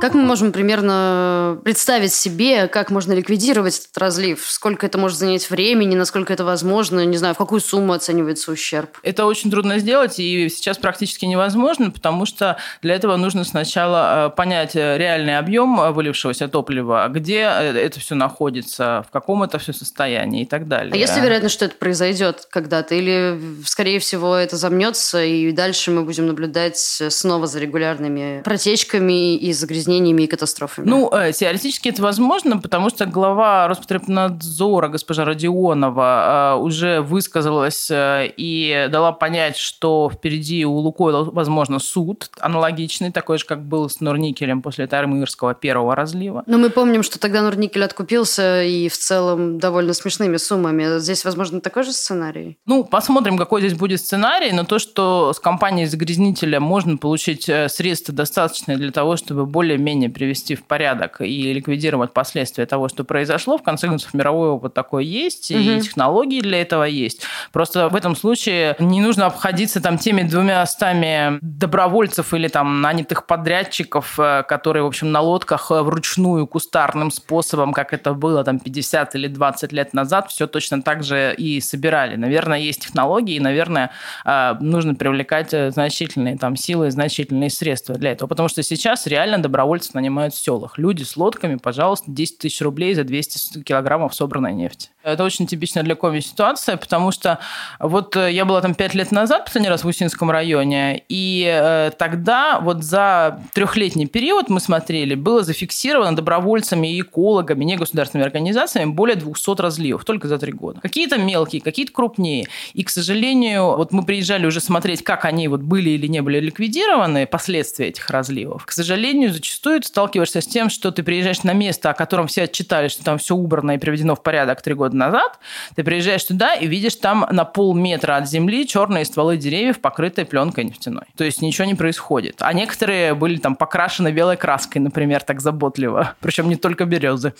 Как 0.00 0.14
мы 0.14 0.22
можем 0.22 0.52
примерно 0.52 1.58
представить 1.64 2.12
себе, 2.12 2.68
как 2.68 2.90
можно 2.90 3.12
ликвидировать 3.14 3.78
этот 3.78 3.98
разлив? 3.98 4.44
Сколько 4.48 4.86
это 4.86 4.96
может 4.96 5.18
занять 5.18 5.50
времени, 5.50 5.96
насколько 5.96 6.32
это 6.32 6.44
возможно? 6.44 7.04
Не 7.04 7.16
знаю, 7.16 7.34
в 7.34 7.38
какую 7.38 7.60
сумму 7.60 7.94
оценивается 7.94 8.52
ущерб? 8.52 8.98
Это 9.02 9.26
очень 9.26 9.50
трудно 9.50 9.78
сделать, 9.78 10.20
и 10.20 10.48
сейчас 10.50 10.78
практически 10.78 11.24
невозможно, 11.24 11.90
потому 11.90 12.26
что 12.26 12.58
для 12.80 12.94
этого 12.94 13.16
нужно 13.16 13.42
сначала 13.42 14.28
э, 14.28 14.30
понять 14.36 14.76
реальный 14.76 15.36
объем 15.36 15.92
вылившегося 15.92 16.46
топлива, 16.46 17.08
где 17.08 17.40
это 17.40 17.98
все 17.98 18.14
находится, 18.14 19.04
в 19.08 19.10
каком 19.10 19.42
это 19.42 19.58
все 19.58 19.72
состоянии 19.72 20.42
и 20.42 20.46
так 20.46 20.68
далее. 20.68 20.92
А 20.92 20.96
есть 20.96 21.16
ли 21.16 21.22
вероятность, 21.22 21.54
что 21.56 21.64
это 21.64 21.74
произойдет 21.74 22.46
когда-то? 22.50 22.94
Или, 22.94 23.40
скорее 23.64 23.98
всего, 23.98 24.36
это 24.36 24.56
замнется, 24.56 25.24
и 25.24 25.50
дальше 25.50 25.90
мы 25.90 26.04
будем 26.04 26.28
наблюдать 26.28 26.78
снова 26.78 27.48
за 27.48 27.58
регулярными 27.58 28.42
протечками 28.44 29.36
и 29.36 29.52
загрязнениями 29.52 29.87
и 29.96 30.26
катастрофами? 30.26 30.88
Ну, 30.88 31.10
э, 31.12 31.32
теоретически 31.32 31.88
это 31.88 32.02
возможно, 32.02 32.58
потому 32.58 32.90
что 32.90 33.06
глава 33.06 33.68
Роспотребнадзора 33.68 34.88
госпожа 34.88 35.24
Родионова 35.24 36.56
э, 36.56 36.60
уже 36.60 37.00
высказалась 37.00 37.90
э, 37.90 38.32
и 38.36 38.88
дала 38.90 39.12
понять, 39.12 39.56
что 39.56 40.10
впереди 40.12 40.64
у 40.64 40.74
Лукойла, 40.74 41.24
возможно, 41.24 41.78
суд 41.78 42.30
аналогичный, 42.40 43.10
такой 43.10 43.38
же, 43.38 43.46
как 43.46 43.64
был 43.64 43.88
с 43.88 44.00
Норникелем 44.00 44.62
после 44.62 44.86
Таймырского 44.86 45.54
первого 45.54 45.94
разлива. 45.94 46.42
Но 46.46 46.58
мы 46.58 46.70
помним, 46.70 47.02
что 47.02 47.18
тогда 47.18 47.42
Норникель 47.42 47.84
откупился 47.84 48.62
и 48.62 48.88
в 48.88 48.96
целом 48.96 49.58
довольно 49.58 49.94
смешными 49.94 50.36
суммами. 50.36 50.98
Здесь, 50.98 51.24
возможно, 51.24 51.60
такой 51.60 51.84
же 51.84 51.92
сценарий? 51.92 52.58
Ну, 52.66 52.84
посмотрим, 52.84 53.38
какой 53.38 53.60
здесь 53.60 53.74
будет 53.74 54.00
сценарий, 54.00 54.52
но 54.52 54.64
то, 54.64 54.78
что 54.78 55.32
с 55.32 55.40
компанией 55.40 55.86
загрязнителя 55.86 56.60
можно 56.60 56.96
получить 56.96 57.50
средства 57.68 58.14
достаточные 58.14 58.76
для 58.76 58.92
того, 58.92 59.16
чтобы 59.16 59.46
более-менее 59.78 60.10
привести 60.10 60.54
в 60.54 60.64
порядок 60.64 61.20
и 61.20 61.52
ликвидировать 61.52 62.12
последствия 62.12 62.66
того, 62.66 62.88
что 62.88 63.04
произошло, 63.04 63.58
в 63.58 63.62
конце 63.62 63.86
концов, 63.86 64.12
мировой 64.12 64.50
опыт 64.50 64.74
такой 64.74 65.06
есть, 65.06 65.50
угу. 65.50 65.60
и 65.60 65.80
технологии 65.80 66.40
для 66.40 66.60
этого 66.60 66.84
есть. 66.84 67.22
Просто 67.52 67.88
в 67.88 67.94
этом 67.94 68.16
случае 68.16 68.76
не 68.78 69.00
нужно 69.00 69.26
обходиться 69.26 69.80
там 69.80 69.98
теми 69.98 70.22
двумя 70.22 70.66
стами 70.66 71.38
добровольцев 71.42 72.34
или 72.34 72.48
там 72.48 72.80
нанятых 72.80 73.26
подрядчиков, 73.26 74.18
э, 74.18 74.42
которые, 74.48 74.82
в 74.82 74.86
общем, 74.86 75.12
на 75.12 75.20
лодках 75.20 75.70
э, 75.70 75.82
вручную 75.82 76.46
кустарным 76.46 77.10
способом, 77.10 77.72
как 77.72 77.92
это 77.94 78.14
было 78.14 78.44
там 78.44 78.58
50 78.58 79.14
или 79.14 79.28
20 79.28 79.72
лет 79.72 79.94
назад 79.94 80.30
все 80.30 80.46
точно 80.46 80.82
так 80.82 81.04
же 81.04 81.34
и 81.38 81.60
собирали. 81.60 82.16
Наверное, 82.16 82.58
есть 82.58 82.82
технологии, 82.82 83.36
и, 83.36 83.40
наверное, 83.40 83.90
а, 84.24 84.56
нужно 84.60 84.94
привлекать 84.94 85.54
э, 85.54 85.70
значительные 85.70 86.36
там 86.36 86.56
силы, 86.56 86.90
значительные 86.90 87.50
средства 87.50 87.94
для 87.94 88.12
этого. 88.12 88.28
Потому 88.28 88.48
что 88.48 88.62
сейчас 88.62 89.06
реально 89.06 89.38
добровольцев 89.68 89.94
нанимают 89.94 90.34
в 90.34 90.42
селах. 90.42 90.78
Люди 90.78 91.02
с 91.02 91.16
лодками, 91.16 91.56
пожалуйста, 91.56 92.06
10 92.08 92.38
тысяч 92.38 92.60
рублей 92.62 92.94
за 92.94 93.04
200 93.04 93.62
килограммов 93.62 94.14
собранной 94.14 94.54
нефти. 94.54 94.90
Это 95.02 95.24
очень 95.24 95.46
типичная 95.46 95.82
для 95.82 95.94
Коми 95.94 96.20
ситуация, 96.20 96.76
потому 96.76 97.12
что 97.12 97.38
вот 97.78 98.16
э, 98.16 98.32
я 98.32 98.44
была 98.44 98.60
там 98.60 98.74
5 98.74 98.94
лет 98.94 99.12
назад, 99.12 99.44
последний 99.44 99.68
раз 99.68 99.84
в 99.84 99.86
Усинском 99.86 100.30
районе, 100.30 101.02
и 101.08 101.46
э, 101.48 101.90
тогда 101.98 102.60
вот 102.60 102.82
за 102.82 103.40
трехлетний 103.54 104.06
период 104.06 104.48
мы 104.50 104.60
смотрели, 104.60 105.14
было 105.14 105.42
зафиксировано 105.42 106.16
добровольцами 106.16 106.88
и 106.88 107.00
экологами, 107.00 107.64
негосударственными 107.64 108.26
организациями 108.26 108.90
более 108.90 109.16
200 109.16 109.60
разливов 109.60 110.04
только 110.04 110.28
за 110.28 110.38
три 110.38 110.52
года. 110.52 110.80
Какие-то 110.80 111.18
мелкие, 111.18 111.62
какие-то 111.62 111.92
крупнее. 111.92 112.46
И, 112.74 112.82
к 112.82 112.90
сожалению, 112.90 113.76
вот 113.76 113.92
мы 113.92 114.04
приезжали 114.04 114.46
уже 114.46 114.60
смотреть, 114.60 115.02
как 115.02 115.24
они 115.24 115.48
вот 115.48 115.60
были 115.60 115.90
или 115.90 116.06
не 116.06 116.20
были 116.22 116.40
ликвидированы, 116.40 117.26
последствия 117.26 117.88
этих 117.88 118.10
разливов. 118.10 118.66
К 118.66 118.72
сожалению, 118.72 119.32
зачастую 119.32 119.57
зачастую 119.58 119.80
ты 119.80 119.88
сталкиваешься 119.88 120.40
с 120.40 120.46
тем, 120.46 120.70
что 120.70 120.92
ты 120.92 121.02
приезжаешь 121.02 121.42
на 121.42 121.52
место, 121.52 121.90
о 121.90 121.94
котором 121.94 122.28
все 122.28 122.44
отчитали, 122.44 122.88
что 122.88 123.04
там 123.04 123.18
все 123.18 123.34
убрано 123.34 123.72
и 123.72 123.78
приведено 123.78 124.14
в 124.14 124.22
порядок 124.22 124.62
три 124.62 124.74
года 124.74 124.96
назад. 124.96 125.38
Ты 125.74 125.82
приезжаешь 125.82 126.22
туда 126.22 126.54
и 126.54 126.66
видишь 126.66 126.94
там 126.94 127.26
на 127.30 127.44
полметра 127.44 128.16
от 128.16 128.28
земли 128.28 128.66
черные 128.66 129.04
стволы 129.04 129.36
деревьев, 129.36 129.80
покрытые 129.80 130.26
пленкой 130.26 130.64
нефтяной. 130.64 131.06
То 131.16 131.24
есть 131.24 131.42
ничего 131.42 131.66
не 131.66 131.74
происходит. 131.74 132.36
А 132.40 132.52
некоторые 132.52 133.14
были 133.14 133.38
там 133.38 133.56
покрашены 133.56 134.12
белой 134.12 134.36
краской, 134.36 134.80
например, 134.80 135.22
так 135.22 135.40
заботливо. 135.40 136.14
Причем 136.20 136.48
не 136.48 136.56
только 136.56 136.84
березы. 136.84 137.32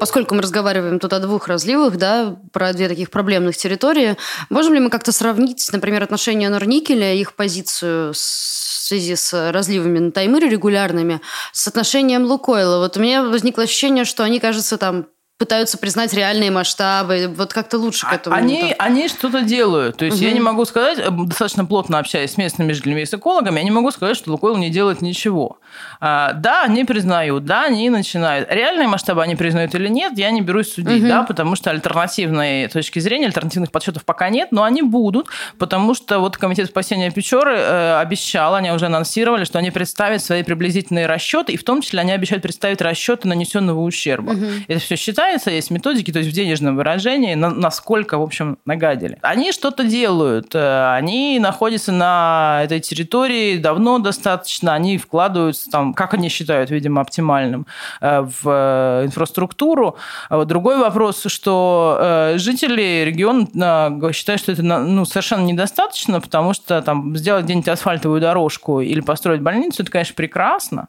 Поскольку 0.00 0.34
мы 0.34 0.42
разговариваем 0.42 0.98
тут 0.98 1.12
о 1.12 1.20
двух 1.20 1.46
разливах, 1.46 1.96
да, 1.96 2.36
про 2.52 2.72
две 2.72 2.88
таких 2.88 3.10
проблемных 3.10 3.56
территории, 3.56 4.16
можем 4.50 4.74
ли 4.74 4.80
мы 4.80 4.90
как-то 4.90 5.12
сравнить, 5.12 5.68
например, 5.72 6.02
отношения 6.02 6.48
Норникеля, 6.48 7.14
их 7.14 7.34
позицию 7.34 8.12
в 8.12 8.16
связи 8.86 9.16
с 9.16 9.50
разливами 9.52 9.98
на 9.98 10.12
Таймыре 10.12 10.48
регулярными, 10.96 11.20
с 11.52 11.68
отношением 11.68 12.24
Лукойла? 12.24 12.78
Вот 12.78 12.96
у 12.96 13.00
меня 13.00 13.22
возникло 13.22 13.64
ощущение, 13.64 14.04
что 14.04 14.24
они, 14.24 14.40
кажется, 14.40 14.78
там 14.78 15.06
пытаются 15.38 15.76
признать 15.76 16.14
реальные 16.14 16.50
масштабы, 16.50 17.30
вот 17.36 17.52
как-то 17.52 17.76
лучше 17.76 18.06
к 18.06 18.12
а 18.12 18.14
этому. 18.14 18.34
Они, 18.34 18.74
они 18.78 19.06
что-то 19.08 19.42
делают. 19.42 19.98
То 19.98 20.06
есть 20.06 20.16
угу. 20.16 20.24
я 20.24 20.32
не 20.32 20.40
могу 20.40 20.64
сказать, 20.64 20.98
э, 20.98 21.10
достаточно 21.10 21.66
плотно 21.66 21.98
общаясь 21.98 22.32
с 22.32 22.36
местными 22.38 22.72
жителями 22.72 23.02
и 23.02 23.06
с 23.06 23.12
экологами, 23.12 23.58
я 23.58 23.64
не 23.64 23.70
могу 23.70 23.90
сказать, 23.90 24.16
что 24.16 24.30
Лукойл 24.30 24.56
не 24.56 24.70
делает 24.70 25.02
ничего. 25.02 25.58
А, 26.00 26.32
да, 26.32 26.62
они 26.62 26.84
признают, 26.84 27.44
да, 27.44 27.64
они 27.64 27.90
начинают. 27.90 28.50
Реальные 28.50 28.88
масштабы 28.88 29.22
они 29.22 29.36
признают 29.36 29.74
или 29.74 29.88
нет, 29.88 30.16
я 30.16 30.30
не 30.30 30.40
берусь 30.40 30.72
судить, 30.72 31.02
угу. 31.02 31.08
да, 31.08 31.22
потому 31.22 31.54
что 31.54 31.70
альтернативной 31.70 32.68
точки 32.68 32.98
зрения, 32.98 33.26
альтернативных 33.26 33.70
подсчетов 33.70 34.06
пока 34.06 34.30
нет, 34.30 34.52
но 34.52 34.62
они 34.62 34.80
будут, 34.80 35.26
потому 35.58 35.92
что 35.92 36.18
вот 36.18 36.38
Комитет 36.38 36.68
спасения 36.68 37.10
Печоры 37.10 37.56
э, 37.56 37.98
обещал, 38.00 38.54
они 38.54 38.70
уже 38.70 38.86
анонсировали, 38.86 39.44
что 39.44 39.58
они 39.58 39.70
представят 39.70 40.22
свои 40.22 40.42
приблизительные 40.42 41.04
расчеты, 41.04 41.52
и 41.52 41.56
в 41.58 41.64
том 41.64 41.82
числе 41.82 42.00
они 42.00 42.12
обещают 42.12 42.42
представить 42.42 42.80
расчеты 42.80 43.28
нанесенного 43.28 43.80
ущерба. 43.80 44.30
Угу. 44.30 44.46
Это 44.68 44.80
все 44.80 44.96
считается 44.96 45.25
считается, 45.26 45.50
есть 45.50 45.70
методики, 45.70 46.12
то 46.12 46.18
есть 46.18 46.30
в 46.30 46.34
денежном 46.34 46.76
выражении, 46.76 47.34
на, 47.34 47.50
насколько, 47.50 48.18
в 48.18 48.22
общем, 48.22 48.58
нагадили. 48.64 49.18
Они 49.22 49.52
что-то 49.52 49.84
делают, 49.84 50.54
э, 50.54 50.94
они 50.94 51.38
находятся 51.40 51.92
на 51.92 52.60
этой 52.64 52.80
территории 52.80 53.58
давно 53.58 53.98
достаточно, 53.98 54.74
они 54.74 54.98
вкладываются 54.98 55.70
там, 55.70 55.94
как 55.94 56.14
они 56.14 56.28
считают, 56.28 56.70
видимо, 56.70 57.00
оптимальным, 57.00 57.66
э, 58.00 58.20
в 58.20 58.42
э, 58.44 59.06
инфраструктуру. 59.06 59.96
А 60.28 60.44
другой 60.44 60.78
вопрос, 60.78 61.24
что 61.26 62.34
жители 62.36 63.04
региона 63.04 64.12
считают, 64.12 64.40
что 64.40 64.52
это 64.52 64.62
ну, 64.62 65.04
совершенно 65.04 65.44
недостаточно, 65.44 66.20
потому 66.20 66.54
что 66.54 66.80
там 66.82 67.16
сделать 67.16 67.44
где-нибудь 67.44 67.68
асфальтовую 67.68 68.20
дорожку 68.20 68.80
или 68.80 69.00
построить 69.00 69.40
больницу, 69.40 69.82
это, 69.82 69.90
конечно, 69.90 70.14
прекрасно, 70.14 70.88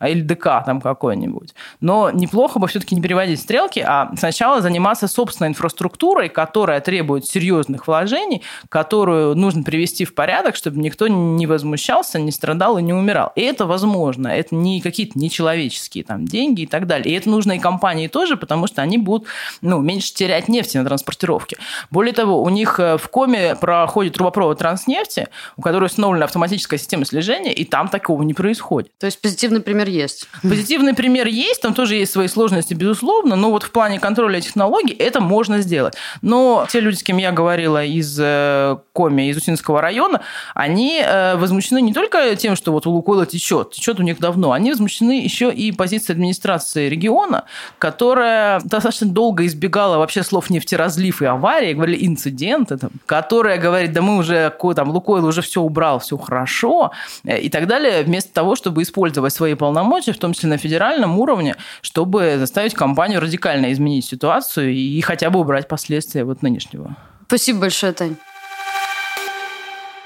или 0.00 0.20
ДК 0.20 0.62
там 0.64 0.80
какой-нибудь. 0.80 1.54
Но 1.80 2.10
неплохо 2.10 2.58
бы 2.58 2.68
все-таки 2.68 2.94
не 2.94 3.02
переводить 3.02 3.40
стрелки, 3.40 3.80
а 3.80 4.10
сначала 4.16 4.60
заниматься 4.60 5.08
собственной 5.08 5.50
инфраструктурой, 5.50 6.28
которая 6.28 6.80
требует 6.80 7.26
серьезных 7.26 7.86
вложений, 7.86 8.42
которую 8.68 9.34
нужно 9.34 9.62
привести 9.62 10.04
в 10.04 10.14
порядок, 10.14 10.56
чтобы 10.56 10.78
никто 10.78 11.08
не 11.08 11.46
возмущался, 11.46 12.18
не 12.18 12.30
страдал 12.30 12.78
и 12.78 12.82
не 12.82 12.92
умирал. 12.92 13.32
И 13.34 13.42
это 13.42 13.66
возможно. 13.66 14.28
Это 14.28 14.54
не 14.54 14.80
какие-то 14.80 15.18
нечеловеческие 15.18 16.04
там 16.04 16.26
деньги 16.26 16.62
и 16.62 16.66
так 16.66 16.86
далее. 16.86 17.14
И 17.14 17.16
это 17.16 17.28
нужно 17.28 17.52
и 17.52 17.58
компании 17.58 18.08
тоже, 18.08 18.36
потому 18.36 18.66
что 18.66 18.82
они 18.82 18.98
будут 18.98 19.28
ну, 19.60 19.80
меньше 19.80 20.14
терять 20.14 20.48
нефти 20.48 20.78
на 20.78 20.84
транспортировке. 20.84 21.56
Более 21.90 22.12
того, 22.12 22.42
у 22.42 22.48
них 22.48 22.78
э, 22.78 22.96
в 22.96 23.08
Коме 23.08 23.56
проходит 23.56 24.14
трубопровод 24.14 24.58
транснефти, 24.58 25.28
у 25.56 25.62
которой 25.62 25.86
установлена 25.86 26.24
автоматическая 26.24 26.78
система 26.78 27.04
слежения, 27.04 27.52
и 27.52 27.64
там 27.64 27.88
такого 27.88 28.22
не 28.22 28.34
происходит. 28.34 28.90
То 28.98 29.06
есть 29.06 29.20
позитивный 29.20 29.60
пример 29.66 29.88
есть. 29.88 30.28
Позитивный 30.42 30.94
пример 30.94 31.26
есть, 31.26 31.60
там 31.60 31.74
тоже 31.74 31.96
есть 31.96 32.12
свои 32.12 32.28
сложности, 32.28 32.72
безусловно, 32.72 33.36
но 33.36 33.50
вот 33.50 33.64
в 33.64 33.70
плане 33.70 33.98
контроля 34.00 34.40
технологий 34.40 34.94
это 34.94 35.20
можно 35.20 35.60
сделать. 35.60 35.94
Но 36.22 36.66
те 36.70 36.80
люди, 36.80 36.96
с 36.96 37.02
кем 37.02 37.18
я 37.18 37.32
говорила 37.32 37.84
из 37.84 38.16
э, 38.18 38.76
Коми, 38.92 39.28
из 39.28 39.36
Усинского 39.36 39.80
района, 39.80 40.22
они 40.54 41.02
э, 41.04 41.36
возмущены 41.36 41.82
не 41.82 41.92
только 41.92 42.36
тем, 42.36 42.54
что 42.56 42.72
вот 42.72 42.86
у 42.86 42.92
Лукойла 42.92 43.26
течет, 43.26 43.72
течет 43.72 43.98
у 43.98 44.02
них 44.02 44.20
давно, 44.20 44.52
они 44.52 44.70
возмущены 44.70 45.20
еще 45.20 45.52
и 45.52 45.72
позицией 45.72 46.14
администрации 46.14 46.88
региона, 46.88 47.44
которая 47.78 48.60
достаточно 48.60 49.08
долго 49.08 49.44
избегала 49.46 49.98
вообще 49.98 50.22
слов 50.22 50.48
нефтеразлив 50.48 51.22
и 51.22 51.24
аварии, 51.24 51.74
говорили 51.74 52.06
инциденты, 52.06 52.78
там, 52.78 52.90
которая 53.04 53.58
говорит, 53.58 53.92
да 53.92 54.00
мы 54.00 54.18
уже, 54.18 54.54
там, 54.76 54.90
Лукойл 54.90 55.26
уже 55.26 55.42
все 55.42 55.60
убрал, 55.60 55.98
все 55.98 56.16
хорошо, 56.16 56.92
и 57.24 57.48
так 57.48 57.66
далее, 57.66 58.04
вместо 58.04 58.32
того, 58.32 58.54
чтобы 58.54 58.82
использовать 58.82 59.32
свои 59.32 59.55
полномочия, 59.56 60.12
в 60.12 60.18
том 60.18 60.32
числе 60.32 60.48
на 60.48 60.58
федеральном 60.58 61.18
уровне, 61.18 61.56
чтобы 61.80 62.36
заставить 62.38 62.74
компанию 62.74 63.20
радикально 63.20 63.72
изменить 63.72 64.04
ситуацию 64.04 64.72
и 64.72 65.00
хотя 65.00 65.30
бы 65.30 65.40
убрать 65.40 65.68
последствия 65.68 66.24
вот 66.24 66.42
нынешнего. 66.42 66.96
Спасибо 67.26 67.60
большое, 67.60 67.92
Тань. 67.92 68.16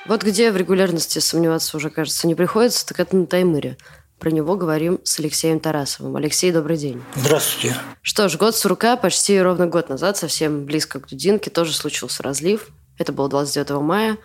Вот 0.06 0.22
где 0.22 0.50
в 0.50 0.56
регулярности 0.56 1.18
сомневаться 1.18 1.76
уже, 1.76 1.90
кажется, 1.90 2.26
не 2.26 2.34
приходится, 2.34 2.86
так 2.86 2.98
это 3.00 3.16
на 3.16 3.26
Таймыре. 3.26 3.76
Про 4.18 4.30
него 4.30 4.56
говорим 4.56 5.00
с 5.04 5.18
Алексеем 5.18 5.60
Тарасовым. 5.60 6.16
Алексей, 6.16 6.52
добрый 6.52 6.76
день. 6.76 7.02
Здравствуйте. 7.14 7.76
Что 8.02 8.28
ж, 8.28 8.36
год 8.36 8.54
с 8.54 8.64
рука, 8.66 8.96
почти 8.96 9.40
ровно 9.40 9.66
год 9.66 9.88
назад, 9.88 10.16
совсем 10.16 10.66
близко 10.66 11.00
к 11.00 11.08
Дудинке, 11.08 11.48
тоже 11.48 11.72
случился 11.72 12.22
разлив. 12.22 12.68
Это 12.98 13.12
было 13.12 13.28
29 13.28 13.80
мая. 13.82 14.18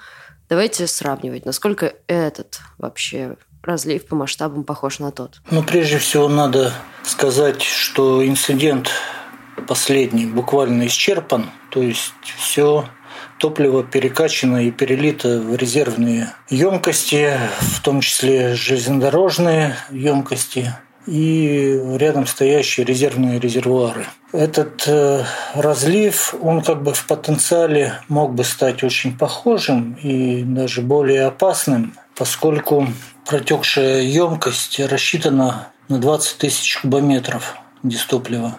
Давайте 0.50 0.86
сравнивать, 0.88 1.46
насколько 1.46 1.94
этот 2.08 2.60
вообще 2.78 3.38
разлив 3.66 4.06
по 4.06 4.16
масштабам 4.16 4.64
похож 4.64 5.00
на 5.00 5.12
тот? 5.12 5.42
Ну, 5.52 5.64
прежде 5.64 5.98
всего, 5.98 6.28
надо 6.28 6.72
сказать, 7.04 7.62
что 7.62 8.26
инцидент 8.26 8.90
последний 9.68 10.26
буквально 10.26 10.88
исчерпан, 10.88 11.50
то 11.70 11.82
есть 11.82 12.14
все 12.38 12.86
топливо 13.40 13.84
перекачано 13.84 14.66
и 14.66 14.72
перелито 14.72 15.40
в 15.40 15.56
резервные 15.56 16.34
емкости, 16.50 17.38
в 17.60 17.82
том 17.82 18.02
числе 18.02 18.56
железнодорожные 18.56 19.76
емкости 19.92 20.74
и 21.06 21.80
рядом 21.98 22.26
стоящие 22.26 22.86
резервные 22.86 23.40
резервуары. 23.40 24.06
Этот 24.32 24.84
э, 24.88 25.24
разлив, 25.54 26.34
он 26.42 26.62
как 26.62 26.82
бы 26.82 26.94
в 26.94 27.06
потенциале 27.06 28.00
мог 28.08 28.34
бы 28.34 28.44
стать 28.44 28.84
очень 28.84 29.16
похожим 29.18 29.94
и 30.02 30.44
даже 30.44 30.82
более 30.82 31.26
опасным, 31.26 31.94
поскольку 32.16 32.88
протекшая 33.26 34.02
емкость 34.02 34.80
рассчитана 34.80 35.68
на 35.90 36.00
20 36.00 36.38
тысяч 36.38 36.80
кубометров 36.80 37.56
дистоплива. 37.84 38.58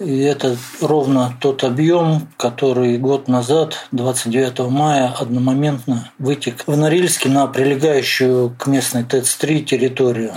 И 0.00 0.20
это 0.20 0.56
ровно 0.80 1.36
тот 1.40 1.62
объем, 1.62 2.28
который 2.36 2.98
год 2.98 3.28
назад, 3.28 3.86
29 3.92 4.70
мая, 4.70 5.08
одномоментно 5.08 6.10
вытек 6.18 6.64
в 6.66 6.76
Норильске 6.76 7.28
на 7.28 7.46
прилегающую 7.46 8.54
к 8.58 8.66
местной 8.66 9.04
ТЭЦ-3 9.04 9.60
территорию. 9.60 10.34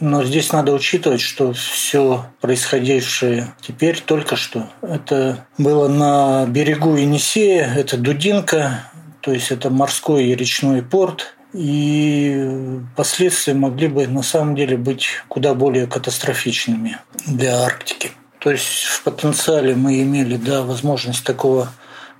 Но 0.00 0.22
здесь 0.22 0.52
надо 0.52 0.72
учитывать, 0.72 1.22
что 1.22 1.54
все 1.54 2.26
происходившее 2.40 3.54
теперь 3.60 4.00
только 4.00 4.36
что, 4.36 4.68
это 4.82 5.46
было 5.56 5.88
на 5.88 6.44
берегу 6.46 6.96
Енисея, 6.96 7.72
это 7.74 7.96
Дудинка, 7.96 8.90
то 9.20 9.32
есть 9.32 9.50
это 9.50 9.70
морской 9.70 10.24
и 10.24 10.34
речной 10.34 10.82
порт, 10.82 11.34
и 11.54 12.80
последствия 12.96 13.54
могли 13.54 13.86
бы 13.86 14.06
на 14.08 14.22
самом 14.22 14.56
деле 14.56 14.76
быть 14.76 15.06
куда 15.28 15.54
более 15.54 15.86
катастрофичными 15.86 16.98
для 17.26 17.60
Арктики. 17.60 18.10
То 18.40 18.50
есть 18.50 18.84
в 18.84 19.02
потенциале 19.04 19.74
мы 19.74 20.02
имели 20.02 20.36
да, 20.36 20.62
возможность 20.62 21.24
такого 21.24 21.70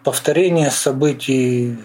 повторения 0.04 0.70
событий 0.70 1.76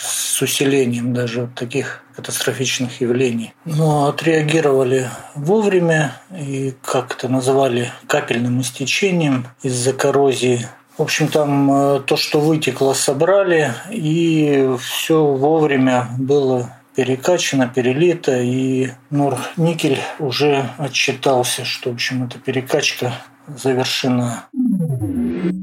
с 0.00 0.40
усилением 0.42 1.14
даже 1.14 1.48
таких 1.56 2.02
катастрофичных 2.14 3.00
явлений. 3.00 3.54
Но 3.64 4.08
отреагировали 4.08 5.08
вовремя 5.34 6.20
и 6.30 6.74
как 6.82 7.16
это 7.16 7.28
называли 7.28 7.90
капельным 8.06 8.60
истечением 8.60 9.46
из-за 9.62 9.92
коррозии 9.92 10.68
в 10.96 11.02
общем, 11.02 11.28
там 11.28 11.70
э, 11.70 12.00
то, 12.00 12.16
что 12.16 12.40
вытекло, 12.40 12.92
собрали, 12.92 13.72
и 13.88 14.68
все 14.80 15.24
вовремя 15.24 16.08
было 16.18 16.72
перекачано, 16.98 17.68
перелито, 17.68 18.40
и 18.40 18.90
Норникель 19.10 20.00
уже 20.18 20.68
отчитался, 20.78 21.64
что, 21.64 21.90
в 21.90 21.92
общем, 21.94 22.24
эта 22.24 22.40
перекачка 22.40 23.12
завершена. 23.46 24.46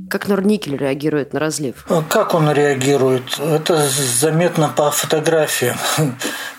Как 0.09 0.29
Норникель 0.29 0.77
реагирует 0.77 1.33
на 1.33 1.41
разлив? 1.41 1.85
А 1.89 2.03
как 2.07 2.35
он 2.35 2.49
реагирует? 2.53 3.37
Это 3.37 3.85
заметно 3.85 4.69
по 4.69 4.91
фотографиям. 4.91 5.75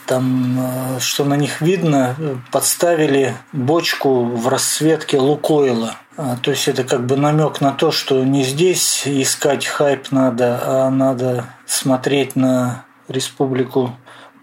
Там, 0.07 0.59
э, 0.61 1.01
что 1.01 1.25
на 1.25 1.39
них 1.39 1.63
видно, 1.63 2.15
подставили 2.53 3.35
бочку 3.53 4.25
в 4.25 4.47
расцветке 4.47 5.19
Лукойла. 5.19 5.95
А, 6.19 6.37
то 6.37 6.51
есть 6.51 6.69
это 6.69 6.85
как 6.85 7.07
бы 7.07 7.17
намек 7.17 7.63
на 7.63 7.73
то, 7.73 7.91
что 7.91 8.23
не 8.25 8.45
здесь 8.45 9.05
искать 9.07 9.65
хайп 9.65 10.13
надо, 10.13 10.61
а 10.63 10.91
надо 10.91 11.47
смотреть 11.65 12.37
на 12.37 12.85
республику 13.09 13.97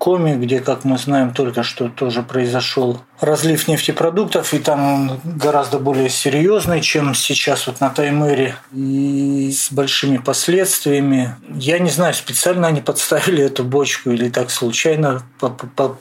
Коми, 0.04 0.36
где, 0.36 0.60
как 0.60 0.84
мы 0.84 0.98
знаем, 0.98 1.34
только 1.34 1.64
что 1.64 1.88
тоже 1.88 2.24
произошел 2.24 3.00
разлив 3.22 3.70
нефтепродуктов, 3.70 4.54
и 4.54 4.60
там 4.60 4.94
он 4.94 5.20
гораздо 5.24 5.80
более 5.80 6.10
серьезный, 6.10 6.82
чем 6.82 7.16
сейчас 7.16 7.68
вот 7.68 7.80
на 7.80 7.90
Таймыре, 7.90 8.56
и 8.74 9.50
с 9.50 9.72
большими 9.72 10.18
последствиями. 10.18 11.38
Я 11.56 11.80
не 11.80 11.90
знаю, 11.90 12.14
специально 12.14 12.68
они 12.68 12.82
подставили 12.82 13.46
эту 13.46 13.64
бочку 13.64 14.12
или 14.12 14.28
так 14.30 14.52
случайно 14.52 15.24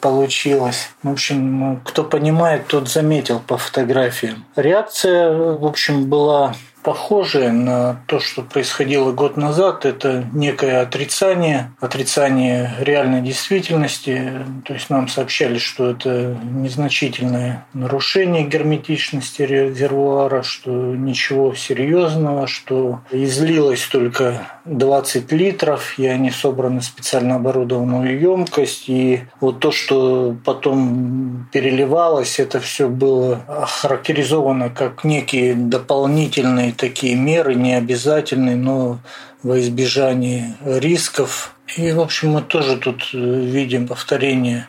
получилось. 0.00 0.90
В 1.04 1.11
общем, 1.11 1.61
ну, 1.61 1.80
кто 1.85 2.02
понимает, 2.02 2.66
тот 2.66 2.88
заметил 2.88 3.38
по 3.38 3.56
фотографиям. 3.56 4.44
Реакция, 4.56 5.30
в 5.32 5.64
общем, 5.64 6.06
была 6.06 6.56
похожее 6.82 7.52
на 7.52 8.02
то, 8.06 8.18
что 8.20 8.42
происходило 8.42 9.12
год 9.12 9.36
назад. 9.36 9.84
Это 9.84 10.24
некое 10.32 10.80
отрицание, 10.82 11.72
отрицание 11.80 12.74
реальной 12.80 13.22
действительности. 13.22 14.32
То 14.64 14.74
есть 14.74 14.90
нам 14.90 15.08
сообщали, 15.08 15.58
что 15.58 15.90
это 15.90 16.36
незначительное 16.42 17.66
нарушение 17.72 18.44
герметичности 18.44 19.42
резервуара, 19.42 20.42
что 20.42 20.70
ничего 20.70 21.54
серьезного, 21.54 22.46
что 22.46 23.00
излилось 23.10 23.86
только 23.86 24.46
20 24.64 25.32
литров, 25.32 25.98
и 25.98 26.06
они 26.06 26.30
собраны 26.30 26.80
в 26.80 26.84
специально 26.84 27.36
оборудованную 27.36 28.18
емкость. 28.18 28.88
И 28.88 29.22
вот 29.40 29.60
то, 29.60 29.70
что 29.70 30.36
потом 30.44 31.48
переливалось, 31.52 32.38
это 32.40 32.60
все 32.60 32.88
было 32.88 33.40
охарактеризовано 33.46 34.70
как 34.70 35.04
некие 35.04 35.54
дополнительные 35.54 36.72
такие 36.76 37.14
меры, 37.14 37.55
не 37.55 37.75
обязательные, 37.75 38.57
но 38.57 38.99
во 39.43 39.59
избежание 39.61 40.57
рисков. 40.64 41.55
И, 41.76 41.93
в 41.93 42.00
общем, 42.00 42.31
мы 42.31 42.43
тоже 42.43 42.76
тут 42.76 43.11
э, 43.12 43.19
видим 43.19 43.88
повторение 43.88 44.69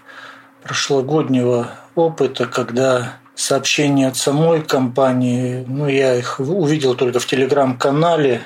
прошлогоднего 0.64 1.72
опыта, 1.96 2.46
когда 2.46 3.14
сообщения 3.36 4.08
от 4.08 4.18
самой 4.18 4.62
компании, 4.62 5.66
ну, 5.68 5.88
я 5.88 6.16
их 6.16 6.40
увидел 6.40 6.96
только 6.96 7.20
в 7.20 7.26
телеграм-канале 7.26 8.42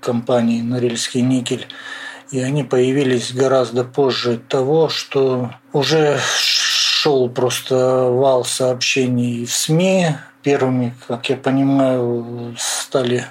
компании 0.00 0.62
«Норильский 0.62 1.20
никель», 1.20 1.66
и 2.30 2.40
они 2.40 2.64
появились 2.64 3.32
гораздо 3.32 3.84
позже 3.84 4.40
того, 4.48 4.88
что 4.88 5.52
уже 5.72 6.18
шел 7.06 7.28
просто 7.28 7.76
вал 8.10 8.44
сообщений 8.44 9.46
в 9.46 9.52
СМИ 9.52 10.08
первыми, 10.46 10.94
как 11.08 11.28
я 11.28 11.36
понимаю, 11.36 12.54
стали 12.56 13.24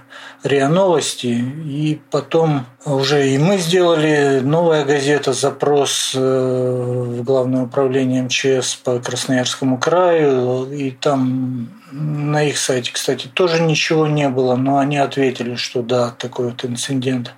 РИА 0.44 0.68
Новости. 0.68 1.28
И 1.66 2.02
потом 2.12 2.66
уже 2.84 3.30
и 3.30 3.38
мы 3.38 3.58
сделали, 3.58 4.42
новая 4.44 4.84
газета, 4.84 5.32
запрос 5.32 6.12
э, 6.14 6.20
в 6.20 7.24
Главное 7.24 7.64
управление 7.64 8.24
МЧС 8.24 8.76
по 8.76 9.00
Красноярскому 9.00 9.78
краю. 9.78 10.70
И 10.74 10.92
там 10.92 11.70
на 11.94 12.44
их 12.44 12.58
сайте, 12.58 12.92
кстати, 12.92 13.28
тоже 13.28 13.62
ничего 13.62 14.08
не 14.08 14.28
было, 14.28 14.58
но 14.58 14.80
они 14.80 14.98
ответили, 14.98 15.56
что 15.56 15.82
да, 15.82 16.12
такой 16.12 16.48
вот 16.48 16.66
инцидент 16.66 17.34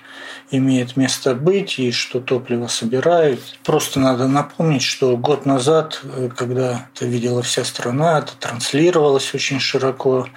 имеет 0.52 0.96
место 0.96 1.36
быть 1.36 1.78
и 1.80 1.92
что 1.92 2.20
топливо 2.20 2.68
собирают. 2.68 3.40
Просто 3.64 4.00
надо 4.00 4.28
напомнить, 4.28 4.84
что 4.84 5.18
год 5.18 5.46
назад, 5.46 6.02
э, 6.04 6.30
когда 6.36 6.88
это 6.94 7.06
видела 7.06 7.42
вся 7.42 7.64
страна, 7.64 8.20
это 8.20 8.34
транслировалось 8.40 9.34
очень 9.34 9.60
широко, 9.60 10.28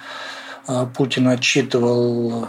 а 0.67 0.85
Путин 0.85 1.27
отчитывал 1.27 2.47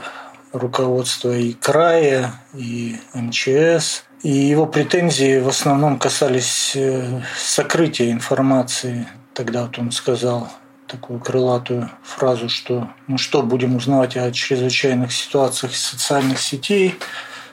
руководство 0.53 1.37
и 1.37 1.53
края, 1.53 2.35
и 2.55 2.97
МЧС. 3.15 4.05
И 4.23 4.31
его 4.31 4.67
претензии 4.67 5.41
в 5.41 5.49
основном 5.49 5.99
касались 5.99 6.73
э, 6.77 7.23
сокрытия 7.37 8.13
информации. 8.13 9.09
Тогда 9.35 9.63
вот 9.63 9.79
он 9.79 9.91
сказал 9.91 10.49
такую 10.87 11.21
крылатую 11.21 11.91
фразу, 12.05 12.49
что 12.49 12.89
ну 13.07 13.17
что, 13.19 13.43
будем 13.43 13.77
узнавать 13.77 14.17
о 14.17 14.31
чрезвычайных 14.31 15.11
ситуациях 15.11 15.75
социальных 15.75 16.39
сетей, 16.39 16.97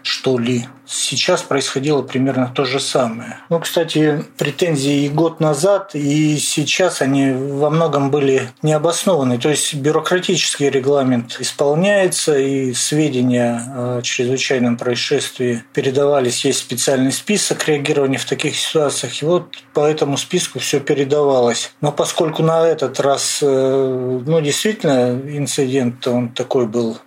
что 0.03 0.37
ли. 0.37 0.65
Сейчас 0.91 1.43
происходило 1.43 2.01
примерно 2.01 2.51
то 2.53 2.65
же 2.65 2.79
самое. 2.79 3.37
Ну, 3.49 3.59
кстати, 3.59 4.25
претензии 4.39 5.05
и 5.05 5.09
год 5.09 5.39
назад, 5.39 5.91
и 5.93 6.35
сейчас 6.39 7.03
они 7.03 7.31
во 7.31 7.69
многом 7.69 8.09
были 8.09 8.49
необоснованы. 8.63 9.37
То 9.37 9.49
есть 9.49 9.75
бюрократический 9.75 10.67
регламент 10.67 11.37
исполняется, 11.39 12.39
и 12.39 12.73
сведения 12.73 13.61
о 13.75 14.01
чрезвычайном 14.01 14.77
происшествии 14.77 15.63
передавались. 15.73 16.43
Есть 16.43 16.61
специальный 16.61 17.11
список 17.11 17.67
реагирования 17.67 18.17
в 18.17 18.25
таких 18.25 18.55
ситуациях. 18.55 19.21
И 19.21 19.25
вот 19.25 19.57
по 19.75 19.85
этому 19.85 20.17
списку 20.17 20.57
все 20.57 20.79
передавалось. 20.79 21.71
Но 21.81 21.91
поскольку 21.91 22.41
на 22.41 22.65
этот 22.65 22.99
раз, 22.99 23.41
э, 23.43 24.21
ну, 24.25 24.41
действительно, 24.41 25.11
инцидент 25.11 26.07
он 26.07 26.29
такой 26.29 26.65
был 26.65 26.97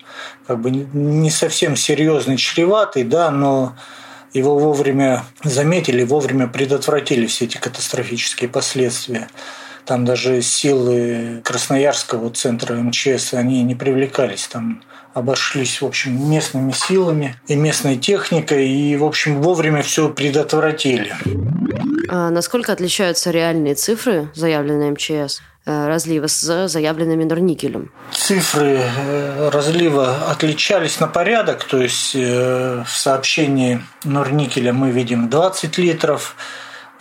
как 0.46 0.61
бы 0.61 0.70
не 0.70 1.30
совсем 1.30 1.76
серьезный, 1.76 2.37
чреватый, 2.37 3.04
да, 3.04 3.30
но 3.30 3.71
его 4.32 4.58
вовремя 4.58 5.24
заметили, 5.44 6.04
вовремя 6.04 6.46
предотвратили 6.46 7.26
все 7.26 7.44
эти 7.44 7.58
катастрофические 7.58 8.48
последствия. 8.48 9.28
Там 9.85 10.04
даже 10.04 10.42
силы 10.42 11.42
Красноярского 11.44 12.30
центра 12.30 12.74
МЧС, 12.74 13.35
они 13.35 13.62
не 13.62 13.74
привлекались, 13.74 14.46
там 14.46 14.82
обошлись, 15.14 15.81
в 15.81 15.87
общем, 15.87 16.31
местными 16.31 16.72
силами 16.72 17.37
и 17.46 17.57
местной 17.57 17.96
техникой, 17.96 18.68
и, 18.68 18.96
в 18.96 19.05
общем, 19.05 19.42
вовремя 19.42 19.83
все 19.83 20.09
предотвратили. 20.09 21.14
А 22.09 22.31
насколько 22.31 22.72
отличаются 22.72 23.31
реальные 23.31 23.75
цифры, 23.75 24.31
заявленные 24.35 24.90
МЧС, 24.90 25.40
Э, 25.64 25.87
разлива 25.87 26.27
с 26.27 26.66
заявленными 26.66 27.22
норникелем. 27.22 27.92
Цифры 28.11 28.81
э, 28.81 29.48
разлива 29.51 30.29
отличались 30.29 30.98
на 30.98 31.07
порядок, 31.07 31.62
то 31.62 31.81
есть 31.81 32.16
э, 32.16 32.83
в 32.85 32.90
сообщении 32.90 33.81
норникеля 34.03 34.72
мы 34.72 34.90
видим 34.90 35.29
20 35.29 35.79
литров, 35.79 36.35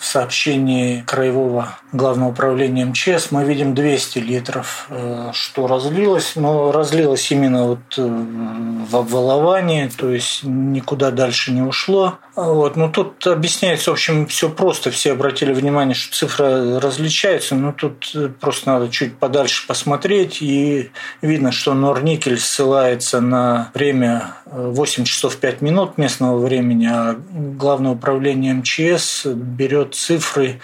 в 0.02 0.06
сообщении 0.08 1.04
Краевого 1.06 1.78
Главного 1.92 2.32
управления 2.32 2.86
МЧС 2.86 3.30
мы 3.30 3.44
видим 3.44 3.76
200 3.76 4.18
литров, 4.18 4.88
э, 4.90 5.30
что 5.32 5.68
разлилось, 5.68 6.36
но 6.36 6.72
разлилось 6.72 7.32
именно 7.32 7.68
вот 7.68 8.00
э, 8.00 8.02
в 8.02 8.96
обваловании, 8.96 9.92
то 9.96 10.10
есть 10.10 10.44
никуда 10.44 11.12
дальше 11.12 11.52
не 11.52 11.62
ушло. 11.62 12.18
Вот. 12.36 12.76
Но 12.76 12.90
тут 12.90 13.28
объясняется, 13.28 13.92
в 13.92 13.94
общем, 13.94 14.26
все 14.28 14.50
просто. 14.50 14.92
Все 14.92 15.12
обратили 15.12 15.54
внимание, 15.54 15.96
что 15.96 16.16
цифра 16.16 16.80
различается, 16.80 17.56
но 17.56 17.74
тут 17.74 18.12
э, 18.16 18.30
просто 18.30 18.70
надо 18.70 18.90
чуть 18.90 19.18
подальше 19.18 19.68
посмотреть, 19.68 20.42
и 20.42 20.92
видно, 21.22 21.52
что 21.52 21.74
Норникель 21.74 22.40
ссылается 22.40 23.20
на 23.20 23.72
время 23.74 24.36
8 24.46 25.04
часов 25.04 25.38
5 25.38 25.62
минут 25.62 25.98
местного 25.98 26.38
времени, 26.38 26.86
а 26.86 27.20
Главное 27.32 27.92
управление 27.92 28.54
МЧС 28.56 29.26
берет 29.26 29.96
цифры 29.96 30.60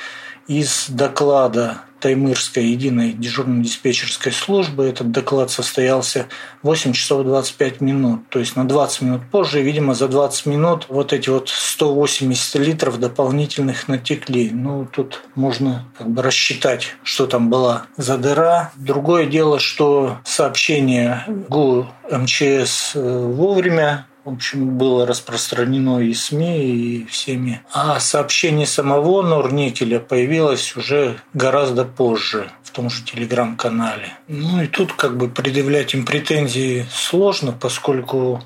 из 0.48 0.88
доклада 0.90 1.82
Таймырской 2.00 2.66
единой 2.66 3.12
дежурно-диспетчерской 3.14 4.32
службы. 4.32 4.86
Этот 4.86 5.12
доклад 5.12 5.52
состоялся 5.52 6.28
8 6.64 6.94
часов 6.94 7.24
25 7.26 7.82
минут, 7.82 8.30
то 8.30 8.40
есть 8.40 8.56
на 8.56 8.68
20 8.68 9.02
минут 9.02 9.22
позже. 9.32 9.62
видимо, 9.62 9.94
за 9.94 10.08
20 10.08 10.46
минут 10.48 10.86
вот 10.90 11.14
эти 11.14 11.30
вот 11.30 11.50
180 11.50 12.56
литров 12.56 13.00
дополнительных 13.00 13.88
натекли. 13.88 14.50
Ну, 14.52 14.86
тут 14.86 15.24
можно 15.36 15.86
как 15.98 16.10
бы 16.10 16.22
рассчитать, 16.22 16.96
что 17.04 17.28
там 17.28 17.50
была 17.50 17.88
за 17.98 18.18
дыра. 18.18 18.72
Другое 18.76 19.26
дело, 19.26 19.60
что 19.60 20.18
сообщение 20.24 21.24
ГУ 21.50 21.88
МЧС 22.12 22.94
э, 22.96 23.00
вовремя 23.02 24.07
в 24.28 24.34
общем, 24.34 24.78
было 24.78 25.06
распространено 25.08 26.00
и 26.00 26.14
СМИ, 26.14 26.66
и 26.66 27.06
всеми. 27.06 27.62
А 27.72 27.98
сообщение 28.02 28.68
самого 28.68 29.22
Норникеля 29.22 30.00
появилось 30.00 30.76
уже 30.76 31.22
гораздо 31.34 31.86
позже 31.86 32.52
в 32.62 32.72
том 32.72 32.90
же 32.90 33.04
телеграм-канале. 33.04 34.18
Ну 34.28 34.62
и 34.62 34.68
тут 34.68 34.92
как 34.92 35.16
бы 35.16 35.30
предъявлять 35.30 35.94
им 35.94 36.06
претензии 36.06 36.86
сложно, 36.92 37.54
поскольку 37.54 38.44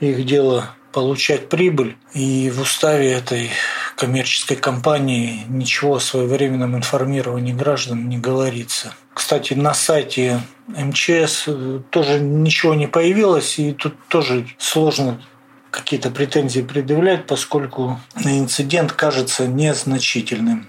их 0.00 0.24
дело 0.24 0.70
получать 0.92 1.50
прибыль. 1.50 1.98
И 2.14 2.50
в 2.50 2.62
уставе 2.62 3.12
этой 3.12 3.50
коммерческой 3.96 4.56
компании 4.56 5.44
ничего 5.46 5.96
о 5.96 6.00
своевременном 6.00 6.74
информировании 6.74 7.52
граждан 7.52 8.08
не 8.08 8.16
говорится. 8.16 8.94
Кстати, 9.32 9.54
на 9.54 9.72
сайте 9.72 10.42
МЧС 10.68 11.48
тоже 11.88 12.20
ничего 12.20 12.74
не 12.74 12.86
появилось, 12.86 13.58
и 13.58 13.72
тут 13.72 13.94
тоже 14.08 14.46
сложно 14.58 15.22
какие-то 15.70 16.10
претензии 16.10 16.60
предъявлять, 16.60 17.26
поскольку 17.26 17.98
инцидент 18.22 18.92
кажется 18.92 19.46
незначительным. 19.46 20.66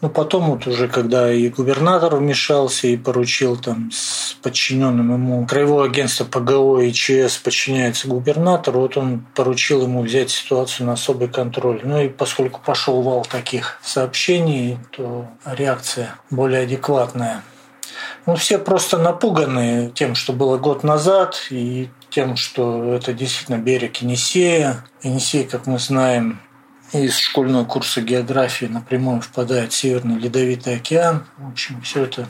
Но 0.00 0.08
потом 0.08 0.50
вот 0.50 0.66
уже, 0.66 0.88
когда 0.88 1.32
и 1.32 1.48
губернатор 1.48 2.16
вмешался 2.16 2.88
и 2.88 2.96
поручил 2.96 3.56
там 3.56 3.90
с 3.92 4.36
подчиненным 4.42 5.12
ему 5.12 5.46
Краевое 5.46 5.88
агентство 5.88 6.24
ПГО 6.24 6.80
и 6.80 6.92
ЧС 6.92 7.36
подчиняется 7.36 8.08
губернатору, 8.08 8.80
вот 8.80 8.96
он 8.96 9.24
поручил 9.36 9.82
ему 9.82 10.02
взять 10.02 10.30
ситуацию 10.30 10.88
на 10.88 10.94
особый 10.94 11.28
контроль. 11.28 11.82
Ну 11.84 12.02
и 12.02 12.08
поскольку 12.08 12.60
пошел 12.66 13.00
вал 13.00 13.24
таких 13.30 13.78
сообщений, 13.84 14.78
то 14.90 15.28
реакция 15.46 16.16
более 16.30 16.62
адекватная. 16.62 17.44
Ну, 18.26 18.36
все 18.36 18.58
просто 18.58 18.98
напуганы 18.98 19.90
тем, 19.94 20.14
что 20.14 20.32
было 20.32 20.58
год 20.58 20.84
назад, 20.84 21.46
и 21.50 21.90
тем, 22.10 22.36
что 22.36 22.92
это 22.92 23.12
действительно 23.12 23.58
берег 23.58 23.96
Енисея. 23.98 24.84
Енисей, 25.02 25.44
как 25.44 25.66
мы 25.66 25.78
знаем, 25.78 26.40
из 26.92 27.16
школьного 27.16 27.64
курса 27.64 28.00
географии 28.00 28.66
напрямую 28.66 29.20
впадает 29.20 29.72
в 29.72 29.76
Северный 29.76 30.18
Ледовитый 30.18 30.76
океан. 30.76 31.24
В 31.38 31.50
общем, 31.50 31.80
все 31.82 32.04
это 32.04 32.28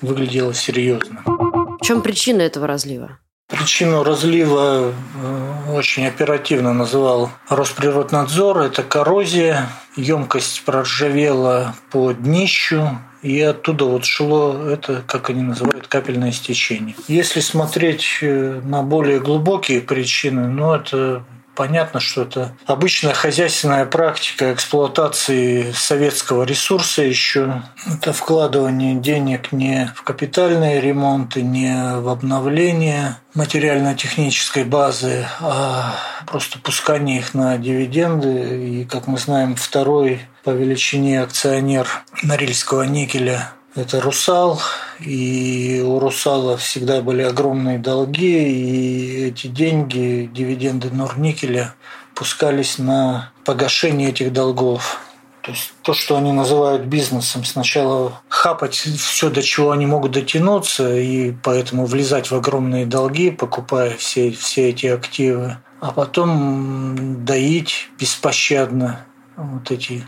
выглядело 0.00 0.52
серьезно. 0.54 1.22
В 1.24 1.84
чем 1.84 2.02
причина 2.02 2.42
этого 2.42 2.66
разлива? 2.66 3.18
Причину 3.48 4.02
разлива 4.02 4.92
э, 4.92 5.72
очень 5.72 6.04
оперативно 6.04 6.72
называл 6.72 7.30
Росприроднадзор. 7.48 8.58
Это 8.58 8.82
коррозия. 8.82 9.68
Емкость 9.94 10.64
проржавела 10.64 11.76
по 11.92 12.12
днищу, 12.12 12.98
и 13.22 13.40
оттуда 13.40 13.84
вот 13.84 14.04
шло 14.04 14.68
это, 14.68 15.04
как 15.06 15.30
они 15.30 15.42
называют, 15.42 15.86
капельное 15.86 16.32
стечение. 16.32 16.96
Если 17.06 17.38
смотреть 17.38 18.18
э, 18.20 18.60
на 18.64 18.82
более 18.82 19.20
глубокие 19.20 19.80
причины, 19.80 20.48
ну, 20.48 20.74
это 20.74 21.24
Понятно, 21.56 22.00
что 22.00 22.22
это 22.22 22.54
обычная 22.66 23.14
хозяйственная 23.14 23.86
практика 23.86 24.52
эксплуатации 24.52 25.72
советского 25.72 26.42
ресурса 26.42 27.00
еще. 27.00 27.62
Это 27.86 28.12
вкладывание 28.12 28.94
денег 28.94 29.52
не 29.52 29.90
в 29.96 30.02
капитальные 30.02 30.82
ремонты, 30.82 31.40
не 31.40 31.74
в 31.98 32.10
обновление 32.10 33.16
материально-технической 33.32 34.64
базы, 34.64 35.26
а 35.40 35.94
просто 36.26 36.58
пускание 36.58 37.18
их 37.18 37.32
на 37.32 37.56
дивиденды. 37.56 38.80
И, 38.80 38.84
как 38.84 39.06
мы 39.06 39.18
знаем, 39.18 39.56
второй 39.56 40.20
по 40.44 40.50
величине 40.50 41.22
акционер 41.22 41.88
Норильского 42.22 42.82
никеля 42.82 43.52
это 43.76 44.00
«Русал», 44.00 44.60
и 44.98 45.82
у 45.84 45.98
«Русала» 45.98 46.56
всегда 46.56 47.02
были 47.02 47.22
огромные 47.22 47.78
долги, 47.78 48.48
и 48.48 49.26
эти 49.26 49.46
деньги, 49.46 50.28
дивиденды 50.32 50.90
Норникеля, 50.90 51.74
пускались 52.14 52.78
на 52.78 53.30
погашение 53.44 54.08
этих 54.08 54.32
долгов. 54.32 54.98
То 55.42 55.52
есть 55.52 55.72
то, 55.82 55.94
что 55.94 56.16
они 56.16 56.32
называют 56.32 56.86
бизнесом, 56.86 57.44
сначала 57.44 58.20
хапать 58.28 58.74
все, 58.74 59.30
до 59.30 59.42
чего 59.42 59.70
они 59.70 59.86
могут 59.86 60.12
дотянуться, 60.12 60.96
и 60.96 61.32
поэтому 61.42 61.86
влезать 61.86 62.30
в 62.30 62.34
огромные 62.34 62.86
долги, 62.86 63.30
покупая 63.30 63.96
все, 63.96 64.32
все 64.32 64.70
эти 64.70 64.86
активы, 64.86 65.58
а 65.80 65.92
потом 65.92 67.24
доить 67.24 67.90
беспощадно 67.98 69.06
вот 69.36 69.70
эти 69.70 70.04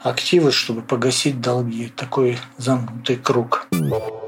активы, 0.00 0.52
чтобы 0.52 0.82
погасить 0.82 1.40
долги. 1.40 1.92
Такой 1.94 2.38
замкнутый 2.58 3.16
круг. 3.16 3.66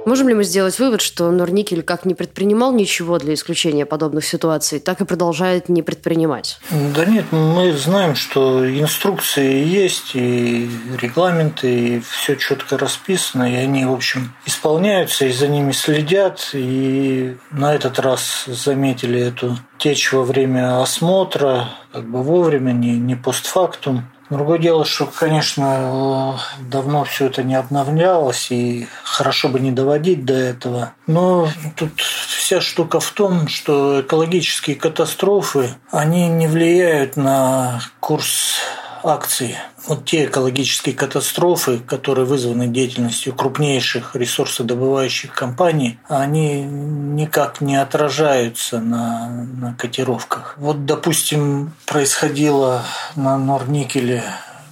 Можем 0.08 0.28
ли 0.28 0.34
мы 0.34 0.42
сделать 0.44 0.78
вывод, 0.78 1.02
что 1.02 1.30
Норникель 1.30 1.82
как 1.82 2.06
не 2.06 2.14
предпринимал 2.14 2.72
ничего 2.72 3.18
для 3.18 3.34
исключения 3.34 3.84
подобных 3.84 4.24
ситуаций, 4.24 4.80
так 4.80 5.02
и 5.02 5.04
продолжает 5.04 5.68
не 5.68 5.82
предпринимать? 5.82 6.60
Да 6.70 7.04
нет, 7.04 7.26
мы 7.30 7.74
знаем, 7.74 8.14
что 8.14 8.66
инструкции 8.66 9.62
есть, 9.62 10.12
и 10.14 10.70
регламенты, 10.98 11.96
и 11.96 12.00
все 12.00 12.36
четко 12.36 12.78
расписано, 12.78 13.52
и 13.52 13.56
они, 13.56 13.84
в 13.84 13.92
общем, 13.92 14.32
исполняются, 14.46 15.26
и 15.26 15.32
за 15.32 15.46
ними 15.46 15.72
следят, 15.72 16.50
и 16.54 17.36
на 17.50 17.74
этот 17.74 17.98
раз 17.98 18.46
заметили 18.46 19.20
эту 19.20 19.58
течь 19.76 20.12
во 20.12 20.22
время 20.22 20.80
осмотра, 20.80 21.68
как 21.92 22.08
бы 22.08 22.22
вовремя, 22.22 22.72
не, 22.72 22.96
не 22.96 23.14
постфактум. 23.14 24.04
Другое 24.30 24.58
дело, 24.58 24.84
что, 24.84 25.06
конечно, 25.06 26.38
давно 26.60 27.04
все 27.04 27.26
это 27.26 27.42
не 27.42 27.54
обновлялось, 27.54 28.50
и 28.50 28.86
хорошо 29.02 29.48
бы 29.48 29.58
не 29.58 29.72
доводить 29.72 30.24
до 30.24 30.34
этого. 30.34 30.92
Но 31.06 31.48
тут 31.76 31.98
вся 32.00 32.60
штука 32.60 33.00
в 33.00 33.10
том, 33.12 33.48
что 33.48 34.02
экологические 34.02 34.76
катастрофы, 34.76 35.70
они 35.90 36.28
не 36.28 36.46
влияют 36.46 37.16
на 37.16 37.80
курс 38.00 38.56
акций. 39.04 39.56
Вот 39.86 40.04
те 40.04 40.24
экологические 40.24 40.94
катастрофы, 40.94 41.78
которые 41.78 42.26
вызваны 42.26 42.66
деятельностью 42.66 43.34
крупнейших 43.34 44.14
ресурсодобывающих 44.14 45.32
компаний, 45.32 45.98
они 46.08 46.62
никак 46.62 47.60
не 47.60 47.76
отражаются 47.76 48.80
на, 48.80 49.28
на 49.28 49.74
котировках. 49.74 50.54
Вот, 50.58 50.84
допустим, 50.86 51.72
происходило 51.86 52.82
на 53.16 53.38
Норникеле, 53.38 54.22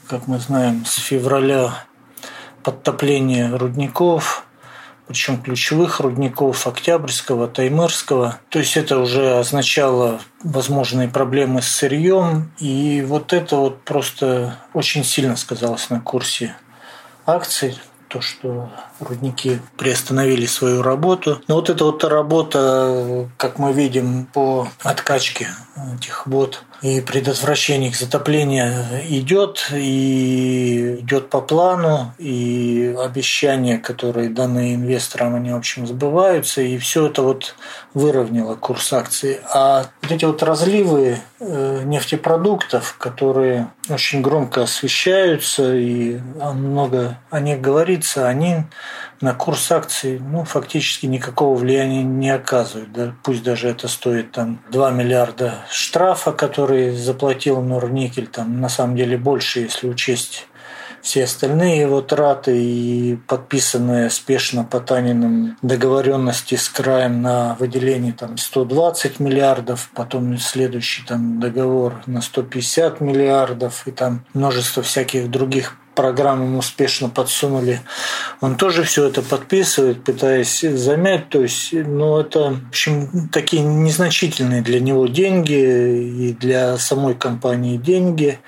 как 0.09 0.27
мы 0.27 0.39
знаем, 0.39 0.85
с 0.87 0.97
февраля 0.97 1.85
подтопление 2.63 3.55
рудников– 3.55 4.43
причем 5.07 5.41
ключевых 5.41 6.01
рудников 6.01 6.67
Октябрьского, 6.67 7.47
Таймырского. 7.47 8.39
То 8.49 8.59
есть 8.59 8.77
это 8.77 8.99
уже 8.99 9.39
означало 9.39 10.21
возможные 10.43 11.09
проблемы 11.09 11.63
с 11.63 11.69
сырьем. 11.69 12.51
И 12.59 13.05
вот 13.07 13.33
это 13.33 13.57
вот 13.57 13.83
просто 13.83 14.59
очень 14.75 15.05
сильно 15.05 15.37
сказалось 15.37 15.91
на 15.91 16.01
курсе 16.01 16.57
акций 17.25 17.79
то, 18.09 18.21
что 18.21 18.71
рудники 19.01 19.61
приостановили 19.77 20.47
свою 20.47 20.83
работу. 20.83 21.43
Но 21.49 21.57
вот 21.57 21.71
эта 21.71 21.85
вот 21.85 22.05
работа, 22.05 23.29
как 23.37 23.59
мы 23.59 23.73
видим 23.73 24.27
по 24.27 24.69
откачке 24.83 25.49
этих 25.95 26.27
вод 26.27 26.63
и 26.83 27.01
предотвращение 27.01 27.91
их 27.91 27.97
затопления 27.97 29.03
идет 29.09 29.71
и 29.73 30.97
идет 31.01 31.31
по 31.31 31.41
плану, 31.41 32.13
и 32.19 32.95
обещания, 33.03 33.79
которые 33.79 34.29
даны 34.29 34.75
инвесторам, 34.75 35.35
они, 35.35 35.53
в 35.53 35.57
общем, 35.57 35.87
сбываются, 35.87 36.61
и 36.61 36.77
все 36.79 37.07
это 37.07 37.23
вот 37.23 37.55
выровняло 37.95 38.57
курс 38.57 38.93
акций. 38.93 39.41
А 39.53 39.87
вот 40.03 40.13
эти 40.13 40.25
вот 40.27 40.43
разливы 40.43 41.19
э, 41.41 41.83
нефтепродуктов, 41.85 42.97
которые 42.99 43.69
очень 43.89 44.21
громко 44.21 44.65
освещаются, 44.65 45.75
и 45.75 46.19
много 46.19 47.19
о 47.31 47.41
них 47.41 47.61
говорится, 47.61 48.29
они 48.29 48.65
на 49.21 49.35
курс 49.35 49.71
акций 49.73 50.19
ну, 50.21 50.45
фактически 50.45 51.07
никакого 51.07 51.57
влияния 51.57 52.03
не 52.03 52.31
оказывают. 52.31 52.93
Да? 52.93 53.15
Пусть 53.23 53.43
даже 53.43 53.69
это 53.69 53.89
стоит 53.89 54.33
там 54.33 54.61
2 54.71 54.91
миллиарда 54.91 55.65
штрафа, 55.71 56.33
который 56.33 56.91
заплатил 56.91 57.61
Норникель, 57.63 58.27
там 58.27 58.61
на 58.61 58.69
самом 58.69 58.97
деле 58.97 59.17
больше, 59.17 59.61
если 59.61 59.89
учесть 59.89 60.47
все 61.07 61.23
остальные 61.23 61.83
его 61.83 62.01
траты 62.01 62.61
и 62.61 63.17
подписанные 63.29 64.11
спешно 64.11 64.65
по 64.65 64.81
Таниным 64.81 65.57
договоренности 65.63 66.57
с 66.57 66.69
краем 66.69 67.23
на 67.23 67.55
выделение 67.61 68.13
там 68.13 68.37
120 68.37 69.21
миллиардов, 69.21 69.89
потом 69.95 70.37
следующий 70.39 71.05
там 71.07 71.39
договор 71.39 72.03
на 72.07 72.21
150 72.21 73.01
миллиардов 73.01 73.87
и 73.87 73.93
там 73.93 74.25
множество 74.35 74.83
всяких 74.83 75.31
других 75.31 75.77
программ 75.97 76.43
ему 76.43 76.59
успешно 76.59 77.09
подсунули. 77.09 77.81
Он 78.41 78.57
тоже 78.57 78.85
все 78.85 79.07
это 79.07 79.23
подписывает, 79.23 80.05
пытаясь 80.05 80.61
замять. 80.61 81.29
То 81.31 81.43
есть, 81.43 81.73
ну, 81.73 82.21
это, 82.21 82.51
в 82.53 82.69
общем, 82.69 83.29
такие 83.33 83.63
незначительные 83.63 84.63
для 84.63 84.79
него 84.79 85.09
деньги 85.09 86.29
и 86.29 86.33
для 86.35 86.77
самой 86.79 87.15
компании 87.15 87.79
деньги 87.79 88.39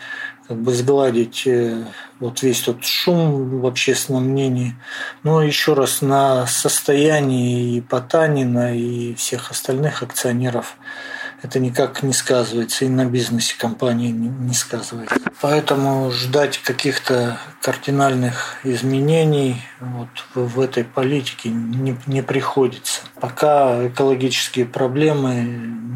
как 0.46 0.56
бы 0.56 0.72
сгладить 0.72 1.42
э, 1.46 1.84
вот 2.20 2.42
весь 2.42 2.62
тот 2.62 2.82
шум 2.82 3.60
в 3.60 3.66
общественном 3.66 4.24
мнении. 4.30 4.74
Но 5.22 5.42
еще 5.42 5.74
раз 5.74 6.00
на 6.00 6.46
состоянии 6.46 7.76
и 7.76 7.80
Потанина, 7.82 8.74
и 8.74 9.14
всех 9.14 9.50
остальных 9.50 10.02
акционеров 10.02 10.76
это 11.42 11.58
никак 11.60 12.02
не 12.02 12.12
сказывается, 12.12 12.84
и 12.84 12.88
на 12.88 13.04
бизнесе 13.04 13.54
компании 13.58 14.10
не 14.10 14.54
сказывается. 14.54 15.16
Поэтому 15.40 16.10
ждать 16.10 16.58
каких-то 16.58 17.38
кардинальных 17.62 18.56
изменений 18.64 19.62
вот 19.80 20.08
в 20.34 20.60
этой 20.60 20.84
политике 20.84 21.50
не, 21.50 21.96
не 22.06 22.22
приходится. 22.22 23.02
Пока 23.20 23.86
экологические 23.86 24.66
проблемы 24.66 25.44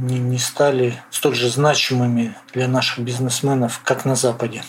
не, 0.02 0.18
не 0.18 0.38
стали 0.38 0.94
столь 1.10 1.34
же 1.34 1.48
значимыми 1.48 2.36
для 2.52 2.68
наших 2.68 3.00
бизнесменов, 3.00 3.80
как 3.84 4.04
на 4.04 4.14
Западе. 4.14 4.62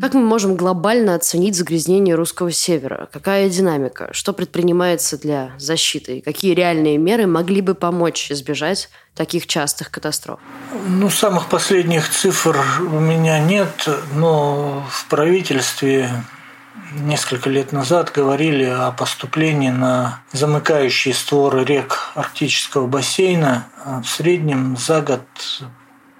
Как 0.00 0.14
мы 0.14 0.20
можем 0.20 0.56
глобально 0.56 1.14
оценить 1.14 1.54
загрязнение 1.54 2.14
русского 2.14 2.52
севера? 2.52 3.08
Какая 3.12 3.48
динамика? 3.48 4.08
Что 4.12 4.32
предпринимается 4.32 5.18
для 5.18 5.52
защиты? 5.58 6.22
какие 6.24 6.54
реальные 6.54 6.98
меры 6.98 7.26
могли 7.26 7.60
бы 7.60 7.74
помочь 7.74 8.30
избежать 8.30 8.88
таких 9.14 9.46
частых 9.46 9.90
катастроф? 9.90 10.40
Ну, 10.88 11.10
самых 11.10 11.48
последних 11.48 12.08
цифр 12.10 12.58
у 12.80 12.98
меня 12.98 13.38
нет, 13.38 13.88
но 14.14 14.84
в 14.90 15.06
правительстве 15.06 16.10
несколько 17.00 17.50
лет 17.50 17.72
назад 17.72 18.12
говорили 18.14 18.64
о 18.64 18.90
поступлении 18.92 19.70
на 19.70 20.22
замыкающие 20.32 21.14
створы 21.14 21.64
рек 21.64 21.98
Арктического 22.14 22.86
бассейна 22.86 23.66
в 24.02 24.08
среднем 24.08 24.76
за 24.76 25.00
год 25.00 25.22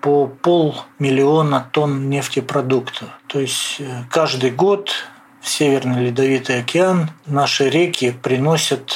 по 0.05 0.27
полмиллиона 0.27 1.67
тонн 1.73 2.11
нефтепродуктов. 2.11 3.09
То 3.27 3.40
есть 3.40 3.77
э, 3.79 4.05
каждый 4.11 4.51
год 4.51 4.90
в 5.40 5.49
Северный 5.49 6.05
Ледовитый 6.05 6.61
океан 6.61 7.09
наши 7.25 7.71
реки 7.71 8.11
приносят 8.11 8.93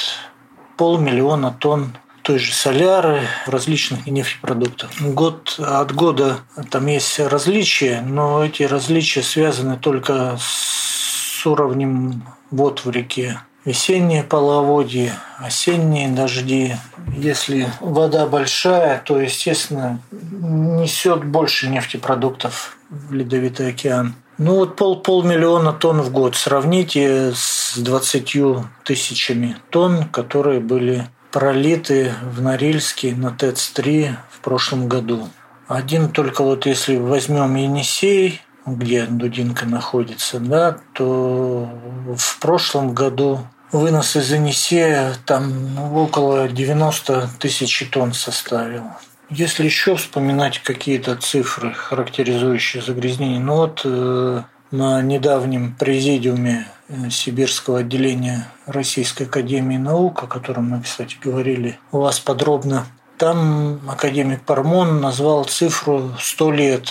полмиллиона 0.77 1.51
тонн 1.51 1.97
той 2.21 2.37
же 2.37 2.53
соляры, 2.53 3.23
различных 3.47 4.05
нефтепродуктов. 4.05 4.91
Год 5.01 5.55
от 5.57 5.95
года 5.95 6.41
там 6.69 6.85
есть 6.85 7.19
различия, 7.19 8.01
но 8.01 8.45
эти 8.45 8.61
различия 8.61 9.23
связаны 9.23 9.77
только 9.77 10.37
с 10.39 11.43
уровнем 11.43 12.21
вод 12.51 12.85
в 12.85 12.91
реке. 12.91 13.39
Весенние 13.65 14.23
половодье, 14.23 15.13
осенние 15.37 16.07
дожди. 16.09 16.75
Если 17.15 17.67
вода 17.81 18.25
большая, 18.25 19.01
то, 19.05 19.19
естественно, 19.19 19.99
несет 20.11 21.25
больше 21.25 21.67
нефтепродуктов 21.67 22.77
в 22.89 23.13
Ледовитый 23.13 23.69
океан. 23.69 24.15
Ну 24.37 24.55
вот 24.55 24.77
пол, 24.77 25.01
полмиллиона 25.01 25.73
тонн 25.73 26.01
в 26.01 26.11
год. 26.11 26.35
Сравните 26.37 27.33
с 27.35 27.77
20 27.77 28.37
тысячами 28.85 29.57
тонн, 29.69 30.05
которые 30.05 30.61
были 30.61 31.09
пролиты 31.31 32.13
в 32.23 32.41
Норильске 32.41 33.13
на 33.13 33.31
ТЭЦ-3 33.31 34.15
в 34.31 34.39
прошлом 34.39 34.87
году. 34.87 35.27
Один 35.67 36.09
только 36.09 36.43
вот 36.43 36.65
если 36.65 36.95
возьмем 36.95 37.55
Енисей, 37.55 38.41
где 38.77 39.05
Дудинка 39.05 39.65
находится, 39.65 40.39
да, 40.39 40.77
то 40.93 41.69
в 42.15 42.39
прошлом 42.39 42.93
году 42.93 43.39
вынос 43.71 44.15
из 44.15 44.31
Енисея 44.31 45.13
там 45.25 45.95
около 45.95 46.47
90 46.47 47.29
тысяч 47.39 47.87
тонн 47.91 48.13
составил. 48.13 48.83
Если 49.29 49.63
еще 49.63 49.95
вспоминать 49.95 50.59
какие-то 50.59 51.15
цифры, 51.15 51.73
характеризующие 51.73 52.81
загрязнение, 52.81 53.39
ну 53.39 53.57
вот 53.57 53.81
э, 53.83 54.41
на 54.71 55.01
недавнем 55.03 55.75
президиуме 55.77 56.67
э, 56.87 57.09
Сибирского 57.11 57.79
отделения 57.79 58.47
Российской 58.65 59.23
Академии 59.23 59.77
Наук, 59.77 60.23
о 60.23 60.27
котором 60.27 60.71
мы, 60.71 60.81
кстати, 60.81 61.15
говорили 61.21 61.77
у 61.91 61.99
вас 61.99 62.19
подробно, 62.19 62.87
там 63.19 63.81
академик 63.87 64.41
Пармон 64.43 65.01
назвал 65.01 65.43
цифру 65.43 66.15
100 66.17 66.51
лет. 66.51 66.89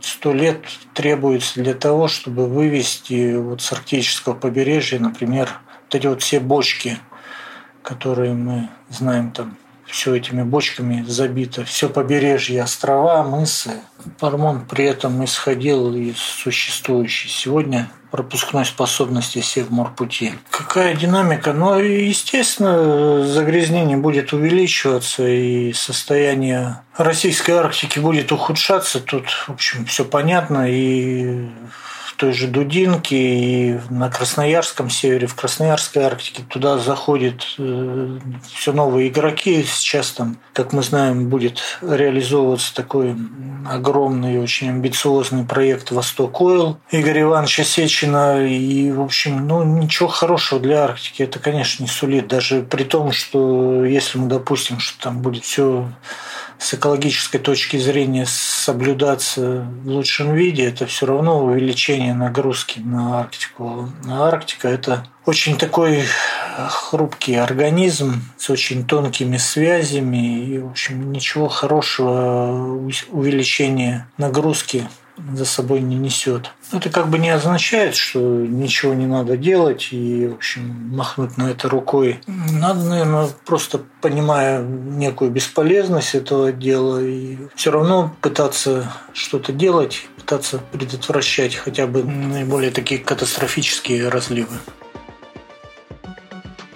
100 0.00 0.32
лет 0.32 0.64
требуется 0.94 1.62
для 1.62 1.74
того, 1.74 2.08
чтобы 2.08 2.46
вывести 2.46 3.36
вот 3.36 3.60
с 3.62 3.72
арктического 3.72 4.34
побережья, 4.34 4.98
например, 4.98 5.48
вот 5.84 5.94
эти 5.94 6.06
вот 6.06 6.22
все 6.22 6.40
бочки, 6.40 6.98
которые 7.82 8.34
мы 8.34 8.68
знаем 8.90 9.30
там 9.30 9.56
все 9.86 10.14
этими 10.14 10.42
бочками 10.42 11.02
забито, 11.06 11.64
все 11.64 11.88
побережье, 11.88 12.62
острова, 12.62 13.22
мысы. 13.22 13.80
Пармон 14.18 14.66
при 14.66 14.84
этом 14.84 15.24
исходил 15.24 15.94
из 15.94 16.18
существующей 16.18 17.28
сегодня 17.28 17.90
пропускной 18.10 18.64
способности 18.64 19.40
Севморпути. 19.40 20.34
Какая 20.50 20.94
динамика? 20.94 21.52
Ну, 21.52 21.78
естественно, 21.78 23.26
загрязнение 23.26 23.96
будет 23.96 24.32
увеличиваться, 24.32 25.26
и 25.26 25.72
состояние 25.72 26.80
российской 26.96 27.52
Арктики 27.52 27.98
будет 27.98 28.32
ухудшаться. 28.32 29.00
Тут, 29.00 29.28
в 29.30 29.50
общем, 29.50 29.84
все 29.86 30.04
понятно, 30.04 30.70
и 30.70 31.48
той 32.18 32.32
же 32.32 32.48
Дудинке 32.48 33.16
и 33.16 33.78
на 33.90 34.10
Красноярском 34.10 34.90
севере, 34.90 35.28
в 35.28 35.36
Красноярской 35.36 36.02
Арктике 36.02 36.42
туда 36.42 36.76
заходят 36.78 37.46
э, 37.58 38.18
все 38.52 38.72
новые 38.72 39.08
игроки. 39.08 39.62
Сейчас 39.62 40.10
там, 40.10 40.36
как 40.52 40.72
мы 40.72 40.82
знаем, 40.82 41.28
будет 41.28 41.62
реализовываться 41.80 42.74
такой 42.74 43.16
огромный, 43.66 44.40
очень 44.40 44.68
амбициозный 44.68 45.44
проект 45.44 45.92
«Восток 45.92 46.40
Ойл» 46.40 46.78
Игоря 46.90 47.22
Ивановича 47.22 47.62
Сечина. 47.62 48.44
И, 48.44 48.90
в 48.90 49.00
общем, 49.00 49.46
ну, 49.46 49.62
ничего 49.62 50.08
хорошего 50.08 50.60
для 50.60 50.84
Арктики 50.84 51.22
это, 51.22 51.38
конечно, 51.38 51.84
не 51.84 51.88
сулит. 51.88 52.26
Даже 52.26 52.62
при 52.62 52.82
том, 52.82 53.12
что 53.12 53.84
если 53.84 54.18
мы 54.18 54.28
допустим, 54.28 54.80
что 54.80 55.00
там 55.00 55.22
будет 55.22 55.44
все 55.44 55.88
с 56.58 56.74
экологической 56.74 57.38
точки 57.38 57.76
зрения 57.76 58.26
соблюдаться 58.26 59.66
в 59.82 59.88
лучшем 59.88 60.34
виде, 60.34 60.64
это 60.64 60.86
все 60.86 61.06
равно 61.06 61.44
увеличение 61.44 62.14
нагрузки 62.14 62.80
на 62.80 63.20
Арктику. 63.20 63.88
А 64.08 64.28
Арктика– 64.28 64.68
это 64.68 65.06
очень 65.24 65.56
такой 65.56 66.04
хрупкий 66.68 67.36
организм 67.36 68.22
с 68.36 68.50
очень 68.50 68.86
тонкими 68.86 69.36
связями 69.36 70.44
и, 70.44 70.58
в 70.58 70.70
общем, 70.70 71.12
ничего 71.12 71.48
хорошего 71.48 72.90
увеличения 73.10 74.08
нагрузки 74.16 74.88
за 75.34 75.44
собой 75.44 75.80
не 75.80 75.96
несет. 75.96 76.52
Это 76.72 76.90
как 76.90 77.08
бы 77.08 77.18
не 77.18 77.30
означает, 77.30 77.94
что 77.94 78.20
ничего 78.20 78.94
не 78.94 79.06
надо 79.06 79.36
делать 79.36 79.88
и, 79.92 80.26
в 80.26 80.34
общем, 80.34 80.90
махнуть 80.94 81.36
на 81.36 81.50
это 81.50 81.68
рукой. 81.68 82.20
Надо, 82.26 82.82
наверное, 82.82 83.28
просто 83.44 83.80
понимая 84.00 84.62
некую 84.62 85.30
бесполезность 85.30 86.14
этого 86.14 86.52
дела 86.52 86.98
и 87.02 87.38
все 87.54 87.70
равно 87.70 88.14
пытаться 88.20 88.92
что-то 89.12 89.52
делать, 89.52 90.06
пытаться 90.16 90.60
предотвращать 90.72 91.54
хотя 91.54 91.86
бы 91.86 92.02
наиболее 92.04 92.70
такие 92.70 93.00
катастрофические 93.00 94.08
разливы. 94.08 94.56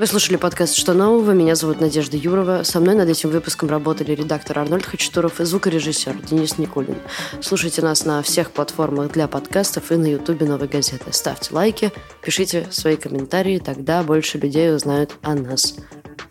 Вы 0.02 0.08
слушали 0.08 0.34
подкаст 0.34 0.74
«Что 0.74 0.94
нового?». 0.94 1.30
Меня 1.30 1.54
зовут 1.54 1.80
Надежда 1.80 2.16
Юрова. 2.16 2.64
Со 2.64 2.80
мной 2.80 2.96
над 2.96 3.08
этим 3.08 3.30
выпуском 3.30 3.68
работали 3.68 4.16
редактор 4.16 4.58
Арнольд 4.58 4.84
Хачатуров 4.84 5.40
и 5.40 5.44
звукорежиссер 5.44 6.22
Денис 6.28 6.58
Никулин. 6.58 6.96
Слушайте 7.40 7.82
нас 7.82 8.04
на 8.04 8.20
всех 8.24 8.50
платформах 8.50 9.12
для 9.12 9.28
подкастов 9.28 9.92
и 9.92 9.94
на 9.94 10.06
ютубе 10.06 10.44
«Новой 10.44 10.66
газеты». 10.66 11.12
Ставьте 11.12 11.54
лайки, 11.54 11.92
пишите 12.20 12.66
свои 12.72 12.96
комментарии, 12.96 13.62
тогда 13.64 14.02
больше 14.02 14.38
людей 14.38 14.74
узнают 14.74 15.14
о 15.22 15.36
нас. 15.36 15.76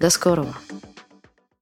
До 0.02 0.10
скорого! 0.10 0.54